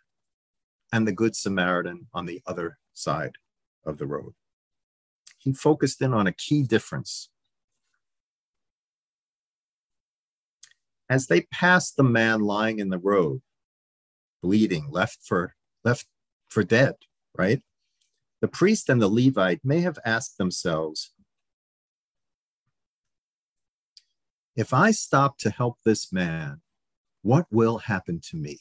and 0.92 1.06
the 1.06 1.12
Good 1.12 1.36
Samaritan 1.36 2.08
on 2.12 2.26
the 2.26 2.42
other 2.46 2.78
side 2.94 3.32
of 3.84 3.98
the 3.98 4.06
road. 4.06 4.34
He 5.38 5.52
focused 5.52 6.02
in 6.02 6.12
on 6.12 6.26
a 6.26 6.32
key 6.32 6.62
difference. 6.62 7.30
As 11.08 11.26
they 11.26 11.42
passed 11.42 11.96
the 11.96 12.04
man 12.04 12.40
lying 12.40 12.78
in 12.78 12.90
the 12.90 12.98
road, 12.98 13.40
bleeding, 14.42 14.88
left 14.90 15.20
for 15.24 15.54
left 15.84 16.06
for 16.48 16.62
dead, 16.62 16.94
right? 17.36 17.62
The 18.40 18.48
priest 18.48 18.88
and 18.88 19.00
the 19.00 19.08
Levite 19.08 19.60
may 19.64 19.80
have 19.80 19.98
asked 20.04 20.38
themselves, 20.38 21.12
if 24.56 24.72
I 24.72 24.90
stop 24.90 25.38
to 25.38 25.50
help 25.50 25.78
this 25.84 26.12
man, 26.12 26.60
what 27.22 27.46
will 27.50 27.78
happen 27.78 28.20
to 28.30 28.36
me? 28.36 28.58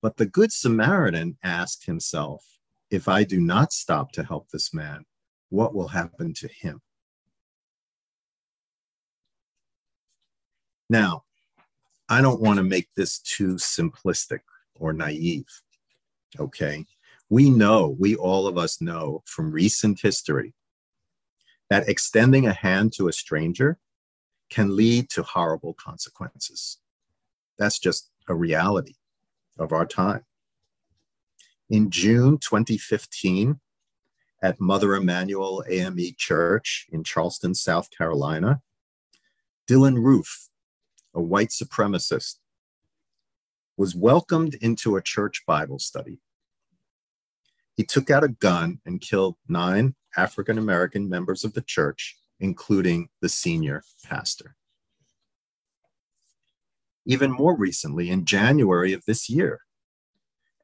But 0.00 0.16
the 0.16 0.26
Good 0.26 0.52
Samaritan 0.52 1.38
asked 1.42 1.86
himself, 1.86 2.44
if 2.90 3.08
I 3.08 3.24
do 3.24 3.40
not 3.40 3.72
stop 3.72 4.12
to 4.12 4.22
help 4.22 4.50
this 4.50 4.74
man, 4.74 5.04
what 5.48 5.74
will 5.74 5.88
happen 5.88 6.34
to 6.34 6.48
him? 6.48 6.80
Now, 10.90 11.24
I 12.08 12.20
don't 12.20 12.40
want 12.40 12.58
to 12.58 12.62
make 12.62 12.90
this 12.96 13.18
too 13.18 13.54
simplistic 13.54 14.40
or 14.74 14.92
naive. 14.92 15.46
Okay. 16.38 16.86
We 17.28 17.50
know, 17.50 17.96
we 17.98 18.14
all 18.14 18.46
of 18.46 18.58
us 18.58 18.80
know 18.80 19.22
from 19.26 19.52
recent 19.52 20.00
history 20.00 20.54
that 21.70 21.88
extending 21.88 22.46
a 22.46 22.52
hand 22.52 22.92
to 22.94 23.08
a 23.08 23.12
stranger 23.12 23.78
can 24.50 24.76
lead 24.76 25.08
to 25.10 25.22
horrible 25.22 25.74
consequences. 25.74 26.78
That's 27.58 27.78
just 27.78 28.10
a 28.28 28.34
reality 28.34 28.94
of 29.58 29.72
our 29.72 29.86
time. 29.86 30.24
In 31.70 31.90
June 31.90 32.36
2015, 32.36 33.58
at 34.42 34.60
Mother 34.60 34.94
Emanuel 34.94 35.64
AME 35.70 36.14
Church 36.18 36.86
in 36.90 37.04
Charleston, 37.04 37.54
South 37.54 37.88
Carolina, 37.96 38.60
Dylann 39.70 39.96
Roof, 39.96 40.48
a 41.14 41.22
white 41.22 41.50
supremacist, 41.50 42.36
was 43.76 43.94
welcomed 43.94 44.54
into 44.54 44.96
a 44.96 45.02
church 45.02 45.44
Bible 45.46 45.78
study. 45.78 46.18
He 47.74 47.84
took 47.84 48.10
out 48.10 48.24
a 48.24 48.28
gun 48.28 48.80
and 48.84 49.00
killed 49.00 49.36
nine 49.48 49.94
African 50.16 50.58
American 50.58 51.08
members 51.08 51.42
of 51.42 51.54
the 51.54 51.62
church, 51.62 52.16
including 52.38 53.08
the 53.20 53.28
senior 53.28 53.82
pastor. 54.04 54.56
Even 57.06 57.32
more 57.32 57.56
recently, 57.56 58.10
in 58.10 58.24
January 58.24 58.92
of 58.92 59.04
this 59.06 59.28
year, 59.28 59.60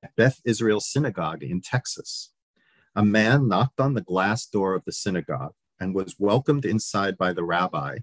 at 0.02 0.14
Beth 0.16 0.40
Israel 0.44 0.80
Synagogue 0.80 1.42
in 1.42 1.60
Texas, 1.60 2.32
a 2.94 3.04
man 3.04 3.48
knocked 3.48 3.80
on 3.80 3.94
the 3.94 4.00
glass 4.00 4.46
door 4.46 4.74
of 4.74 4.84
the 4.84 4.92
synagogue 4.92 5.54
and 5.80 5.94
was 5.94 6.16
welcomed 6.18 6.64
inside 6.64 7.16
by 7.16 7.32
the 7.32 7.44
rabbi, 7.44 7.98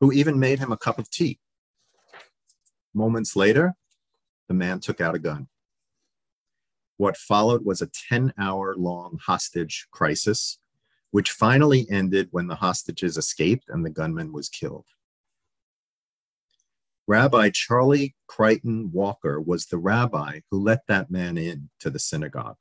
who 0.00 0.10
even 0.10 0.38
made 0.38 0.58
him 0.58 0.72
a 0.72 0.76
cup 0.76 0.98
of 0.98 1.10
tea. 1.10 1.38
Moments 2.94 3.36
later, 3.36 3.74
the 4.50 4.54
man 4.54 4.80
took 4.80 5.00
out 5.00 5.14
a 5.14 5.18
gun. 5.20 5.46
What 6.96 7.16
followed 7.16 7.64
was 7.64 7.80
a 7.80 7.90
10 8.08 8.34
hour 8.36 8.74
long 8.76 9.20
hostage 9.24 9.86
crisis, 9.92 10.58
which 11.12 11.30
finally 11.30 11.86
ended 11.88 12.26
when 12.32 12.48
the 12.48 12.56
hostages 12.56 13.16
escaped 13.16 13.66
and 13.68 13.86
the 13.86 13.90
gunman 13.90 14.32
was 14.32 14.48
killed. 14.48 14.86
Rabbi 17.06 17.50
Charlie 17.50 18.16
Cytron-Walker 18.28 19.40
was 19.40 19.66
the 19.66 19.78
rabbi 19.78 20.40
who 20.50 20.60
let 20.60 20.80
that 20.88 21.12
man 21.12 21.38
in 21.38 21.70
to 21.78 21.88
the 21.88 22.00
synagogue, 22.00 22.58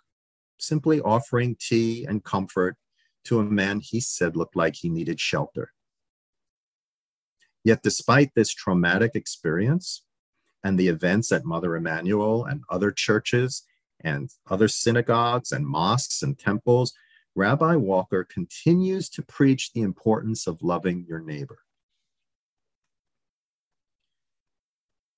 simply 0.59 1.01
offering 1.01 1.57
tea 1.59 2.05
and 2.07 2.23
comfort 2.23 2.77
to 3.23 3.39
a 3.39 3.43
man 3.43 3.79
he 3.79 3.99
said 3.99 4.35
looked 4.35 4.55
like 4.55 4.75
he 4.75 4.89
needed 4.89 5.19
shelter. 5.19 5.73
Yet, 7.63 7.81
despite 7.81 8.35
this 8.35 8.53
traumatic 8.53 9.15
experience 9.15 10.03
and 10.63 10.77
the 10.77 10.87
events 10.87 11.31
at 11.31 11.45
Mother 11.45 11.75
Emanuel 11.75 12.45
and 12.45 12.63
other 12.69 12.91
churches 12.91 13.63
and 14.01 14.29
other 14.49 14.67
synagogues 14.67 15.51
and 15.51 15.65
mosques 15.65 16.21
and 16.21 16.37
temples, 16.37 16.93
Rabbi 17.35 17.75
Walker 17.75 18.23
continues 18.23 19.09
to 19.09 19.21
preach 19.21 19.71
the 19.71 19.81
importance 19.81 20.47
of 20.47 20.61
loving 20.61 21.05
your 21.07 21.19
neighbor. 21.19 21.59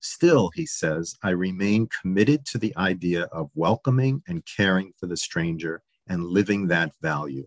Still, 0.00 0.50
he 0.54 0.66
says, 0.66 1.16
I 1.22 1.30
remain 1.30 1.88
committed 1.88 2.44
to 2.46 2.58
the 2.58 2.76
idea 2.76 3.24
of 3.24 3.50
welcoming 3.54 4.22
and 4.26 4.44
caring 4.44 4.92
for 4.98 5.06
the 5.06 5.16
stranger 5.16 5.82
and 6.08 6.24
living 6.24 6.66
that 6.66 6.92
value. 7.00 7.46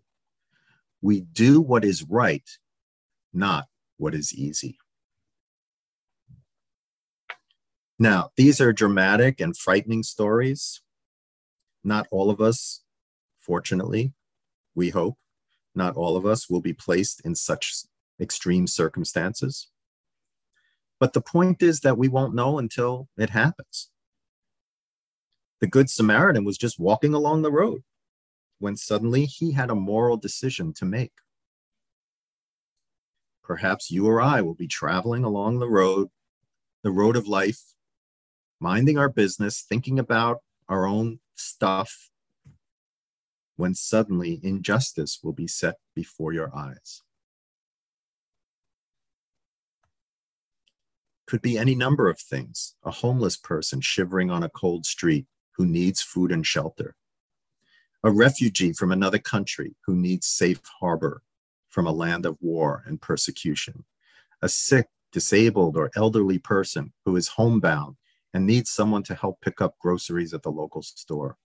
We 1.02 1.22
do 1.22 1.60
what 1.60 1.84
is 1.84 2.04
right, 2.04 2.50
not 3.34 3.68
what 3.98 4.16
is 4.16 4.34
easy. 4.34 4.78
Now, 7.98 8.32
these 8.36 8.60
are 8.60 8.74
dramatic 8.74 9.40
and 9.40 9.56
frightening 9.56 10.04
stories. 10.04 10.82
Not 11.84 12.08
all 12.12 12.30
of 12.30 12.42
us, 12.42 12.84
fortunately, 13.40 14.14
we 14.74 14.90
hope, 14.90 15.18
not 15.74 15.96
all 15.96 16.18
of 16.18 16.26
us 16.26 16.50
will 16.50 16.62
be 16.62 16.74
placed 16.74 17.22
in 17.26 17.36
such 17.36 17.84
extreme 18.20 18.68
circumstances. 18.68 19.70
But 21.00 21.14
the 21.14 21.22
point 21.22 21.62
is 21.62 21.82
that 21.82 21.98
we 21.98 22.08
won't 22.10 22.36
know 22.36 22.58
until 22.58 23.08
it 23.18 23.30
happens. 23.30 23.90
The 25.62 25.68
Good 25.68 25.90
Samaritan 25.90 26.44
was 26.44 26.58
just 26.58 26.80
walking 26.80 27.14
along 27.14 27.42
the 27.42 27.52
road 27.52 27.84
when 28.60 28.76
suddenly 28.76 29.26
he 29.26 29.52
had 29.52 29.70
a 29.70 29.76
moral 29.76 30.18
decision 30.18 30.74
to 30.74 30.86
make. 30.86 31.14
Perhaps 33.44 33.92
you 33.92 34.08
or 34.08 34.20
I 34.20 34.42
will 34.42 34.54
be 34.56 34.68
traveling 34.68 35.24
along 35.24 35.60
the 35.60 35.70
road, 35.70 36.10
the 36.84 36.92
road 36.92 37.16
of 37.16 37.28
life, 37.28 37.75
minding 38.60 38.98
our 38.98 39.10
business, 39.10 39.62
thinking 39.62 40.00
about 40.00 40.40
our 40.68 40.86
own 40.86 41.20
stuff, 41.36 42.10
when 43.58 43.74
suddenly 43.74 44.40
injustice 44.44 45.20
will 45.24 45.34
be 45.34 45.48
set 45.48 45.76
before 45.96 46.34
your 46.34 46.56
eyes. 46.56 47.02
Could 51.26 51.42
be 51.42 51.58
any 51.58 51.74
number 51.74 52.10
of 52.10 52.20
things. 52.20 52.76
A 52.84 52.92
homeless 52.92 53.38
person 53.38 53.82
shivering 53.82 54.30
on 54.30 54.44
a 54.44 54.50
cold 54.50 54.86
street 54.86 55.26
who 55.54 55.66
needs 55.66 56.02
food 56.02 56.32
and 56.32 56.46
shelter, 56.46 56.96
a 58.04 58.12
refugee 58.12 58.74
from 58.74 58.92
another 58.92 59.18
country 59.18 59.76
who 59.86 59.96
needs 59.96 60.28
safe 60.28 60.62
harbor 60.80 61.24
from 61.70 61.88
a 61.88 61.92
land 61.92 62.26
of 62.26 62.38
war 62.42 62.84
and 62.86 63.02
persecution, 63.02 63.86
a 64.42 64.50
sick, 64.50 64.88
disabled, 65.12 65.78
or 65.78 65.92
elderly 65.96 66.38
person 66.38 66.92
who 67.06 67.16
is 67.16 67.30
homebound 67.30 67.96
and 68.36 68.46
needs 68.46 68.70
someone 68.70 69.02
to 69.02 69.16
help 69.16 69.40
pick 69.40 69.62
up 69.62 69.80
groceries 69.80 70.34
at 70.34 70.44
the 70.44 70.52
local 70.52 70.82
store. 70.82 71.38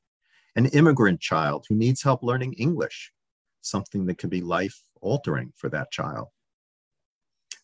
An 0.57 0.67
immigrant 0.67 1.21
child 1.21 1.65
who 1.69 1.77
needs 1.77 2.03
help 2.03 2.21
learning 2.21 2.55
English, 2.55 3.13
something 3.61 4.07
that 4.07 4.19
could 4.19 4.29
be 4.29 4.41
life 4.41 4.83
altering 5.01 5.53
for 5.55 5.69
that 5.69 5.93
child. 5.93 6.27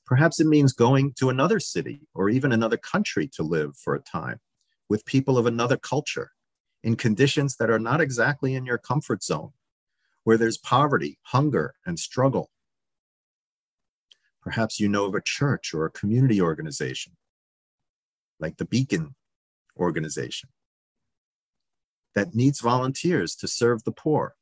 Perhaps 0.07 0.39
it 0.39 0.47
means 0.47 0.73
going 0.73 1.13
to 1.15 1.29
another 1.29 1.59
city 1.59 2.03
or 2.15 2.31
even 2.31 2.53
another 2.53 2.77
country 2.77 3.29
to 3.35 3.43
live 3.43 3.77
for 3.77 3.97
a 3.97 4.01
time 4.01 4.39
with 4.89 5.05
people 5.05 5.37
of 5.37 5.47
another 5.47 5.77
culture 5.77 6.31
in 6.85 6.95
conditions 6.95 7.57
that 7.57 7.69
are 7.69 7.81
not 7.81 8.01
exactly 8.01 8.55
in 8.55 8.65
your 8.65 8.79
comfort 8.79 9.25
zone, 9.25 9.51
where 10.23 10.39
there's 10.39 10.59
poverty, 10.59 11.19
hunger, 11.23 11.75
and 11.85 11.99
struggle. 11.99 12.53
Perhaps 14.41 14.79
you 14.79 14.89
know 14.89 15.05
of 15.05 15.17
a 15.17 15.21
church 15.21 15.75
or 15.75 15.85
a 15.85 15.91
community 15.91 16.41
organization 16.41 17.15
like 18.39 18.57
the 18.57 18.65
Beacon 18.65 19.15
organization, 19.79 20.51
that 22.15 22.35
needs 22.35 22.61
volunteers 22.61 23.37
to 23.37 23.49
serve 23.49 23.85
the 23.85 23.93
poor. 23.93 24.35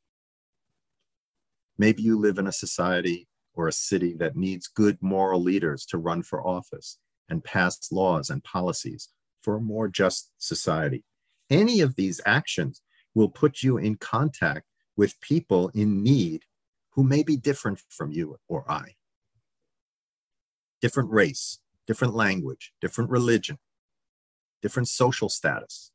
Maybe 1.77 2.03
you 2.03 2.17
live 2.17 2.37
in 2.37 2.47
a 2.47 2.51
society 2.51 3.27
or 3.53 3.67
a 3.67 3.73
city 3.73 4.13
that 4.17 4.35
needs 4.35 4.67
good 4.67 4.97
moral 5.01 5.41
leaders 5.41 5.85
to 5.87 5.97
run 5.97 6.23
for 6.23 6.45
office 6.45 6.99
and 7.29 7.43
pass 7.43 7.91
laws 7.91 8.29
and 8.29 8.43
policies 8.43 9.09
for 9.41 9.57
a 9.57 9.61
more 9.61 9.87
just 9.87 10.31
society. 10.37 11.03
Any 11.49 11.81
of 11.81 11.95
these 11.95 12.21
actions 12.25 12.81
will 13.13 13.29
put 13.29 13.61
you 13.61 13.77
in 13.77 13.95
contact 13.95 14.65
with 14.97 15.19
people 15.21 15.69
in 15.73 16.03
need 16.03 16.43
who 16.91 17.03
may 17.03 17.23
be 17.23 17.37
different 17.37 17.81
from 17.89 18.11
you 18.11 18.37
or 18.47 18.69
I. 18.71 18.95
Different 20.81 21.11
race, 21.11 21.59
different 21.87 22.15
language, 22.15 22.73
different 22.79 23.09
religion, 23.09 23.57
different 24.65 24.87
social 24.87 25.29
status. 25.29 25.91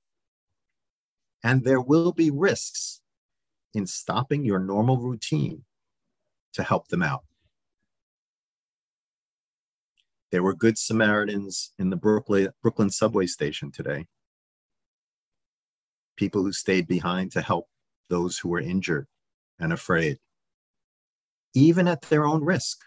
And 1.42 1.64
there 1.64 1.80
will 1.80 2.12
be 2.12 2.30
risks 2.30 3.00
in 3.74 3.84
stopping 3.84 4.44
your 4.44 4.60
normal 4.60 4.98
routine 4.98 5.64
to 6.52 6.62
help 6.62 6.86
them 6.86 7.02
out. 7.02 7.24
There 10.30 10.44
were 10.44 10.54
good 10.54 10.78
Samaritans 10.78 11.72
in 11.80 11.90
the 11.90 11.96
Brooklyn, 11.96 12.50
Brooklyn 12.62 12.90
subway 12.90 13.26
station 13.26 13.72
today. 13.72 14.06
People 16.16 16.44
who 16.44 16.52
stayed 16.52 16.86
behind 16.86 17.32
to 17.32 17.42
help 17.42 17.66
those 18.08 18.38
who 18.38 18.50
were 18.50 18.60
injured 18.60 19.08
and 19.58 19.72
afraid, 19.72 20.18
even 21.54 21.88
at 21.88 22.02
their 22.02 22.24
own 22.24 22.44
risk. 22.44 22.78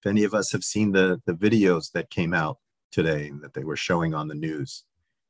If 0.00 0.08
any 0.08 0.24
of 0.24 0.32
us 0.32 0.52
have 0.52 0.64
seen 0.64 0.92
the, 0.92 1.20
the 1.26 1.34
videos 1.34 1.92
that 1.92 2.08
came 2.08 2.32
out 2.32 2.56
today 2.96 3.30
that 3.42 3.52
they 3.52 3.62
were 3.62 3.76
showing 3.76 4.14
on 4.14 4.26
the 4.26 4.34
news. 4.34 4.84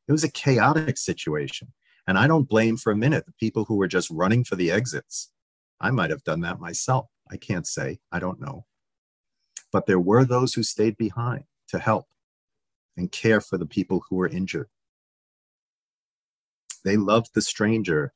It 0.06 0.12
was 0.12 0.22
a 0.22 0.30
chaotic 0.30 0.96
situation. 0.96 1.72
And 2.06 2.16
I 2.16 2.28
don't 2.28 2.48
blame 2.48 2.76
for 2.76 2.92
a 2.92 2.96
minute 2.96 3.26
the 3.26 3.32
people 3.32 3.64
who 3.64 3.74
were 3.74 3.88
just 3.88 4.08
running 4.08 4.44
for 4.44 4.54
the 4.54 4.70
exits. 4.70 5.32
I 5.80 5.90
might 5.90 6.10
have 6.10 6.22
done 6.22 6.42
that 6.42 6.60
myself. 6.60 7.06
I 7.28 7.36
can't 7.36 7.66
say. 7.66 7.98
I 8.12 8.20
don't 8.20 8.40
know. 8.40 8.66
But 9.72 9.86
there 9.86 9.98
were 9.98 10.24
those 10.24 10.54
who 10.54 10.62
stayed 10.62 10.96
behind 10.96 11.42
to 11.70 11.80
help 11.80 12.06
and 12.96 13.10
care 13.10 13.40
for 13.40 13.58
the 13.58 13.66
people 13.66 14.04
who 14.08 14.14
were 14.14 14.28
injured. 14.28 14.68
They 16.84 16.96
loved 16.96 17.30
the 17.34 17.42
stranger 17.42 18.12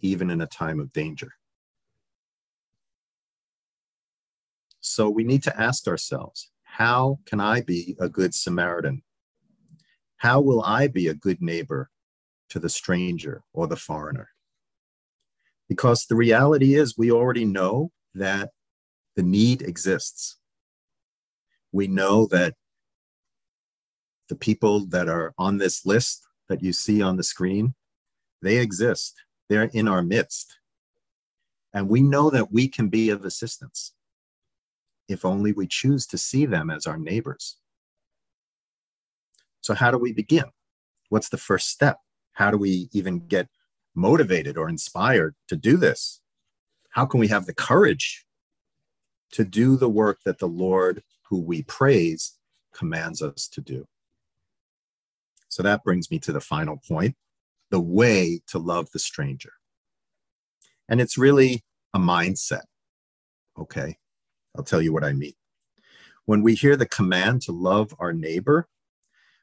even 0.00 0.30
in 0.30 0.40
a 0.40 0.46
time 0.46 0.80
of 0.80 0.94
danger. 0.94 1.32
So 4.80 5.10
we 5.10 5.22
need 5.22 5.42
to 5.42 5.60
ask 5.60 5.86
ourselves 5.86 6.50
how 6.76 7.18
can 7.24 7.40
I 7.40 7.62
be 7.62 7.96
a 7.98 8.06
good 8.06 8.34
Samaritan? 8.34 9.02
How 10.18 10.42
will 10.42 10.62
I 10.62 10.88
be 10.88 11.08
a 11.08 11.14
good 11.14 11.40
neighbor 11.40 11.88
to 12.50 12.58
the 12.58 12.68
stranger 12.68 13.44
or 13.54 13.66
the 13.66 13.76
foreigner? 13.76 14.28
Because 15.70 16.04
the 16.04 16.16
reality 16.16 16.74
is, 16.74 16.98
we 16.98 17.10
already 17.10 17.46
know 17.46 17.92
that 18.14 18.50
the 19.14 19.22
need 19.22 19.62
exists. 19.62 20.36
We 21.72 21.86
know 21.86 22.26
that 22.26 22.56
the 24.28 24.36
people 24.36 24.84
that 24.88 25.08
are 25.08 25.32
on 25.38 25.56
this 25.56 25.86
list 25.86 26.26
that 26.50 26.62
you 26.62 26.74
see 26.74 27.00
on 27.00 27.16
the 27.16 27.24
screen, 27.24 27.74
they 28.42 28.58
exist. 28.58 29.14
They're 29.48 29.70
in 29.72 29.88
our 29.88 30.02
midst. 30.02 30.58
And 31.72 31.88
we 31.88 32.02
know 32.02 32.28
that 32.28 32.52
we 32.52 32.68
can 32.68 32.90
be 32.90 33.08
of 33.08 33.24
assistance 33.24 33.94
if 35.08 35.24
only 35.24 35.52
we 35.52 35.66
choose 35.66 36.06
to 36.06 36.18
see 36.18 36.46
them 36.46 36.70
as 36.70 36.86
our 36.86 36.98
neighbors. 36.98 37.56
So, 39.60 39.74
how 39.74 39.90
do 39.90 39.98
we 39.98 40.12
begin? 40.12 40.44
What's 41.08 41.28
the 41.28 41.38
first 41.38 41.68
step? 41.68 41.98
How 42.32 42.50
do 42.50 42.58
we 42.58 42.88
even 42.92 43.26
get 43.26 43.48
motivated 43.94 44.56
or 44.56 44.68
inspired 44.68 45.34
to 45.48 45.56
do 45.56 45.76
this? 45.76 46.20
How 46.90 47.06
can 47.06 47.20
we 47.20 47.28
have 47.28 47.46
the 47.46 47.54
courage 47.54 48.24
to 49.32 49.44
do 49.44 49.76
the 49.76 49.88
work 49.88 50.18
that 50.24 50.38
the 50.38 50.48
Lord, 50.48 51.02
who 51.28 51.40
we 51.40 51.62
praise, 51.62 52.38
commands 52.72 53.22
us 53.22 53.48
to 53.48 53.60
do? 53.60 53.86
So 55.48 55.62
that 55.62 55.84
brings 55.84 56.10
me 56.10 56.18
to 56.20 56.32
the 56.32 56.40
final 56.40 56.80
point 56.88 57.16
the 57.70 57.80
way 57.80 58.40
to 58.48 58.58
love 58.58 58.90
the 58.92 58.98
stranger. 58.98 59.52
And 60.88 61.00
it's 61.00 61.18
really 61.18 61.64
a 61.94 61.98
mindset. 61.98 62.64
Okay, 63.58 63.96
I'll 64.56 64.64
tell 64.64 64.82
you 64.82 64.92
what 64.92 65.04
I 65.04 65.12
mean. 65.12 65.34
When 66.24 66.42
we 66.42 66.54
hear 66.54 66.76
the 66.76 66.86
command 66.86 67.42
to 67.42 67.52
love 67.52 67.94
our 67.98 68.12
neighbor, 68.12 68.68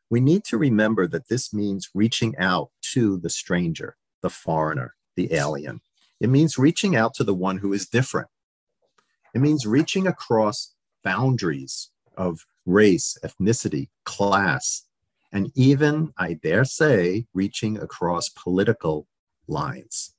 we 0.09 0.19
need 0.19 0.43
to 0.45 0.57
remember 0.57 1.07
that 1.07 1.29
this 1.29 1.53
means 1.53 1.89
reaching 1.93 2.37
out 2.37 2.69
to 2.93 3.17
the 3.17 3.29
stranger, 3.29 3.95
the 4.21 4.29
foreigner, 4.29 4.95
the 5.15 5.33
alien. 5.33 5.81
It 6.19 6.29
means 6.29 6.57
reaching 6.57 6.95
out 6.95 7.13
to 7.15 7.23
the 7.23 7.33
one 7.33 7.57
who 7.57 7.73
is 7.73 7.87
different. 7.87 8.27
It 9.33 9.41
means 9.41 9.65
reaching 9.65 10.07
across 10.07 10.73
boundaries 11.03 11.89
of 12.17 12.45
race, 12.65 13.17
ethnicity, 13.23 13.89
class, 14.05 14.85
and 15.31 15.51
even, 15.55 16.13
I 16.17 16.33
dare 16.33 16.65
say, 16.65 17.25
reaching 17.33 17.77
across 17.77 18.29
political 18.29 19.07
lines. 19.47 20.12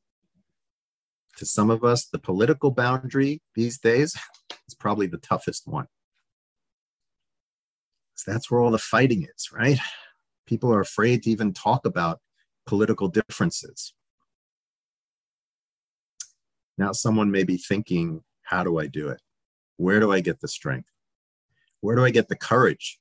To 1.39 1.47
some 1.47 1.71
of 1.71 1.85
us, 1.85 2.07
the 2.07 2.19
political 2.19 2.71
boundary 2.71 3.43
these 3.55 3.79
days 3.79 4.17
is 4.69 4.75
probably 4.75 5.07
the 5.07 5.19
toughest 5.19 5.67
one. 5.67 5.87
So 8.15 8.31
that's 8.31 8.51
where 8.51 8.61
all 8.61 8.71
the 8.71 8.79
fighting 8.79 9.27
is, 9.35 9.51
right? 9.53 9.79
People 10.47 10.73
are 10.73 10.81
afraid 10.81 11.23
to 11.25 11.31
even 11.31 11.53
talk 11.53 11.85
about 11.85 12.21
political 12.67 13.09
differences. 13.09 13.95
Now, 16.79 16.93
someone 16.93 17.31
may 17.31 17.45
be 17.45 17.57
thinking, 17.57 18.23
how 18.43 18.65
do 18.65 18.79
I 18.79 18.87
do 18.87 19.09
it? 19.09 19.21
Where 19.77 20.01
do 20.01 20.13
I 20.13 20.21
get 20.21 20.41
the 20.41 20.49
strength? 20.49 20.89
Where 21.81 21.97
do 21.97 22.05
I 22.05 22.11
get 22.11 22.29
the 22.29 22.37
courage? 22.37 22.99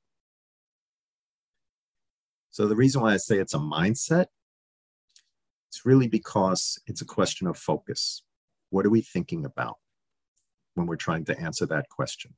So, 2.52 2.68
the 2.68 2.76
reason 2.76 3.02
why 3.02 3.14
I 3.14 3.18
say 3.18 3.38
it's 3.38 3.54
a 3.54 3.60
mindset, 3.60 4.28
it's 5.74 5.88
really 5.88 6.08
because 6.08 6.80
it's 6.86 7.02
a 7.02 7.06
question 7.06 7.48
of 7.48 7.58
focus. 7.58 8.22
What 8.70 8.86
are 8.86 8.92
we 8.92 9.02
thinking 9.02 9.44
about 9.44 9.78
when 10.76 10.86
we're 10.86 10.98
trying 10.98 11.26
to 11.26 11.40
answer 11.40 11.66
that 11.66 11.90
question? 11.90 12.36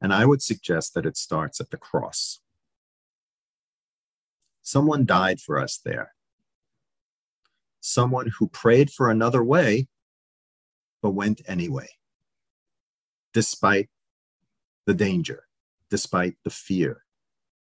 And 0.00 0.14
I 0.14 0.24
would 0.24 0.40
suggest 0.40 0.94
that 0.94 1.06
it 1.06 1.16
starts 1.16 1.60
at 1.60 1.70
the 1.70 1.76
cross. 1.76 2.38
Someone 4.62 5.04
died 5.04 5.40
for 5.40 5.58
us 5.58 5.80
there. 5.84 6.12
Someone 7.80 8.30
who 8.38 8.46
prayed 8.46 8.92
for 8.92 9.10
another 9.10 9.42
way, 9.42 9.88
but 11.02 11.10
went 11.10 11.42
anyway, 11.48 11.88
despite 13.32 13.90
the 14.86 14.94
danger, 14.94 15.48
despite 15.90 16.36
the 16.44 16.50
fear, 16.50 17.02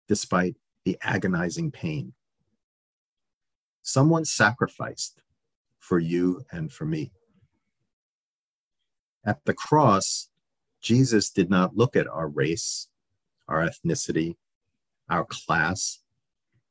despite 0.07 0.57
the 0.85 0.95
agonizing 1.01 1.71
pain. 1.71 2.13
Someone 3.83 4.23
sacrificed 4.23 5.21
for 5.77 5.99
you 5.99 6.43
and 6.51 6.71
for 6.71 6.85
me. 6.85 7.11
At 9.25 9.43
the 9.45 9.53
cross, 9.53 10.29
Jesus 10.81 11.29
did 11.29 11.49
not 11.49 11.75
look 11.75 11.95
at 11.95 12.07
our 12.07 12.27
race, 12.27 12.87
our 13.47 13.67
ethnicity, 13.67 14.35
our 15.09 15.25
class, 15.25 15.99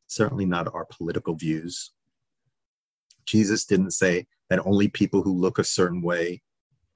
certainly 0.07 0.47
not 0.47 0.73
our 0.73 0.87
political 0.87 1.35
views. 1.35 1.93
Jesus 3.27 3.67
didn't 3.67 3.93
say 3.93 4.27
that 4.49 4.67
only 4.67 4.89
people 4.89 5.23
who 5.23 5.33
look 5.35 5.59
a 5.59 5.65
certain 5.65 6.01
way 6.01 6.41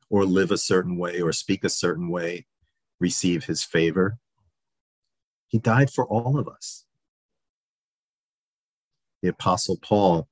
or 0.09 0.25
live 0.25 0.51
a 0.51 0.59
certain 0.59 0.97
way 0.97 1.21
or 1.21 1.33
speak 1.33 1.62
a 1.62 1.69
certain 1.69 2.09
way 2.09 2.47
receive 3.01 3.45
his 3.45 3.62
favor. 3.62 4.19
He 5.49 5.59
died 5.59 5.91
for 5.91 6.07
all 6.07 6.39
of 6.39 6.49
us. 6.49 6.86
The 9.23 9.29
Apostle 9.29 9.79
Paul 9.81 10.29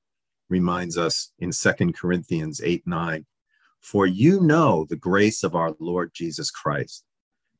reminds 0.49 0.97
us 0.97 1.31
in 1.39 1.51
2 1.51 1.93
Corinthians 1.93 2.61
8 2.63 2.83
9 2.85 3.25
For 3.81 4.05
you 4.05 4.39
know 4.39 4.85
the 4.87 4.95
grace 4.95 5.43
of 5.43 5.55
our 5.55 5.73
Lord 5.79 6.11
Jesus 6.13 6.51
Christ, 6.51 7.03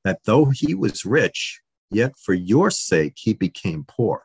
that 0.03 0.19
though 0.25 0.45
he 0.45 0.75
was 0.75 1.05
rich, 1.05 1.61
yet 1.89 2.17
for 2.17 2.33
your 2.33 2.69
sake 2.69 3.13
he 3.17 3.33
became 3.33 3.85
poor, 3.87 4.23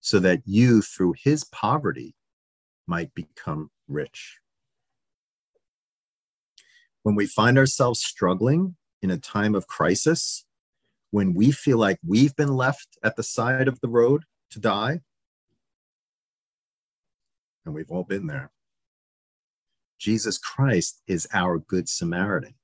so 0.00 0.18
that 0.20 0.42
you 0.44 0.82
through 0.82 1.14
his 1.22 1.44
poverty 1.44 2.14
might 2.86 3.14
become 3.14 3.70
rich. 3.88 4.38
When 7.02 7.14
we 7.14 7.26
find 7.26 7.56
ourselves 7.56 8.00
struggling 8.00 8.76
in 9.00 9.10
a 9.10 9.18
time 9.18 9.54
of 9.54 9.66
crisis, 9.66 10.44
when 11.10 11.34
we 11.34 11.50
feel 11.50 11.78
like 11.78 11.98
we've 12.06 12.36
been 12.36 12.54
left 12.54 12.98
at 13.02 13.16
the 13.16 13.22
side 13.22 13.68
of 13.68 13.80
the 13.80 13.88
road 13.88 14.24
to 14.50 14.60
die, 14.60 15.00
and 17.64 17.74
we've 17.74 17.90
all 17.90 18.04
been 18.04 18.26
there. 18.26 18.50
Jesus 19.98 20.38
Christ 20.38 21.02
is 21.06 21.28
our 21.32 21.58
Good 21.58 21.88
Samaritan. 21.88 22.54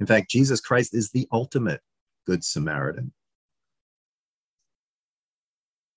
In 0.00 0.06
fact, 0.06 0.30
Jesus 0.30 0.60
Christ 0.60 0.94
is 0.94 1.10
the 1.10 1.28
ultimate 1.30 1.82
Good 2.26 2.44
Samaritan. 2.44 3.12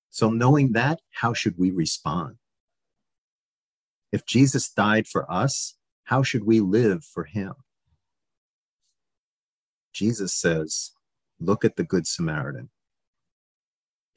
So, 0.10 0.30
knowing 0.30 0.74
that, 0.74 1.00
how 1.12 1.34
should 1.34 1.58
we 1.58 1.72
respond? 1.72 2.36
If 4.12 4.26
Jesus 4.28 4.70
died 4.70 5.08
for 5.08 5.30
us, 5.32 5.76
how 6.04 6.22
should 6.22 6.44
we 6.44 6.60
live 6.60 7.04
for 7.04 7.24
him? 7.24 7.54
Jesus 9.92 10.36
says, 10.36 10.92
Look 11.40 11.66
at 11.66 11.78
the 11.78 11.84
Good 11.84 12.06
Samaritan, 12.06 12.70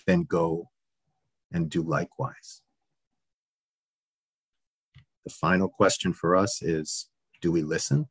then 0.06 0.24
go 0.24 0.70
and 1.50 1.70
do 1.70 1.82
likewise. 1.82 2.60
The 5.26 5.30
final 5.30 5.68
question 5.68 6.12
for 6.12 6.36
us 6.36 6.62
is 6.62 7.08
do 7.42 7.50
we 7.50 7.62
listen? 7.62 8.06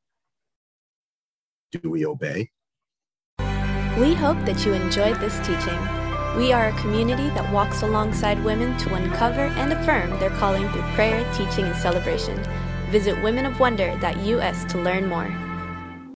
Do 1.72 1.89
we 1.89 2.05
obey? 2.05 2.51
We 3.97 4.13
hope 4.13 4.43
that 4.43 4.66
you 4.66 4.74
enjoyed 4.74 5.22
this 5.22 5.39
teaching. 5.39 5.80
We 6.36 6.51
are 6.51 6.68
a 6.68 6.82
community 6.82 7.30
that 7.30 7.53
walks 7.53 7.84
alongside 7.84 8.43
women 8.43 8.78
to 8.80 8.95
uncover 8.95 9.45
and 9.45 9.72
affirm 9.72 10.20
their 10.20 10.32
calling 10.32 10.68
through 10.74 10.82
prayer, 10.93 11.26
teaching, 11.34 11.63
and 11.63 11.76
celebration. 11.78 12.38
Visit 12.91 13.16
womenofwonder.us 13.20 14.66
to 14.74 14.78
learn 14.78 15.07
more. 15.07 15.45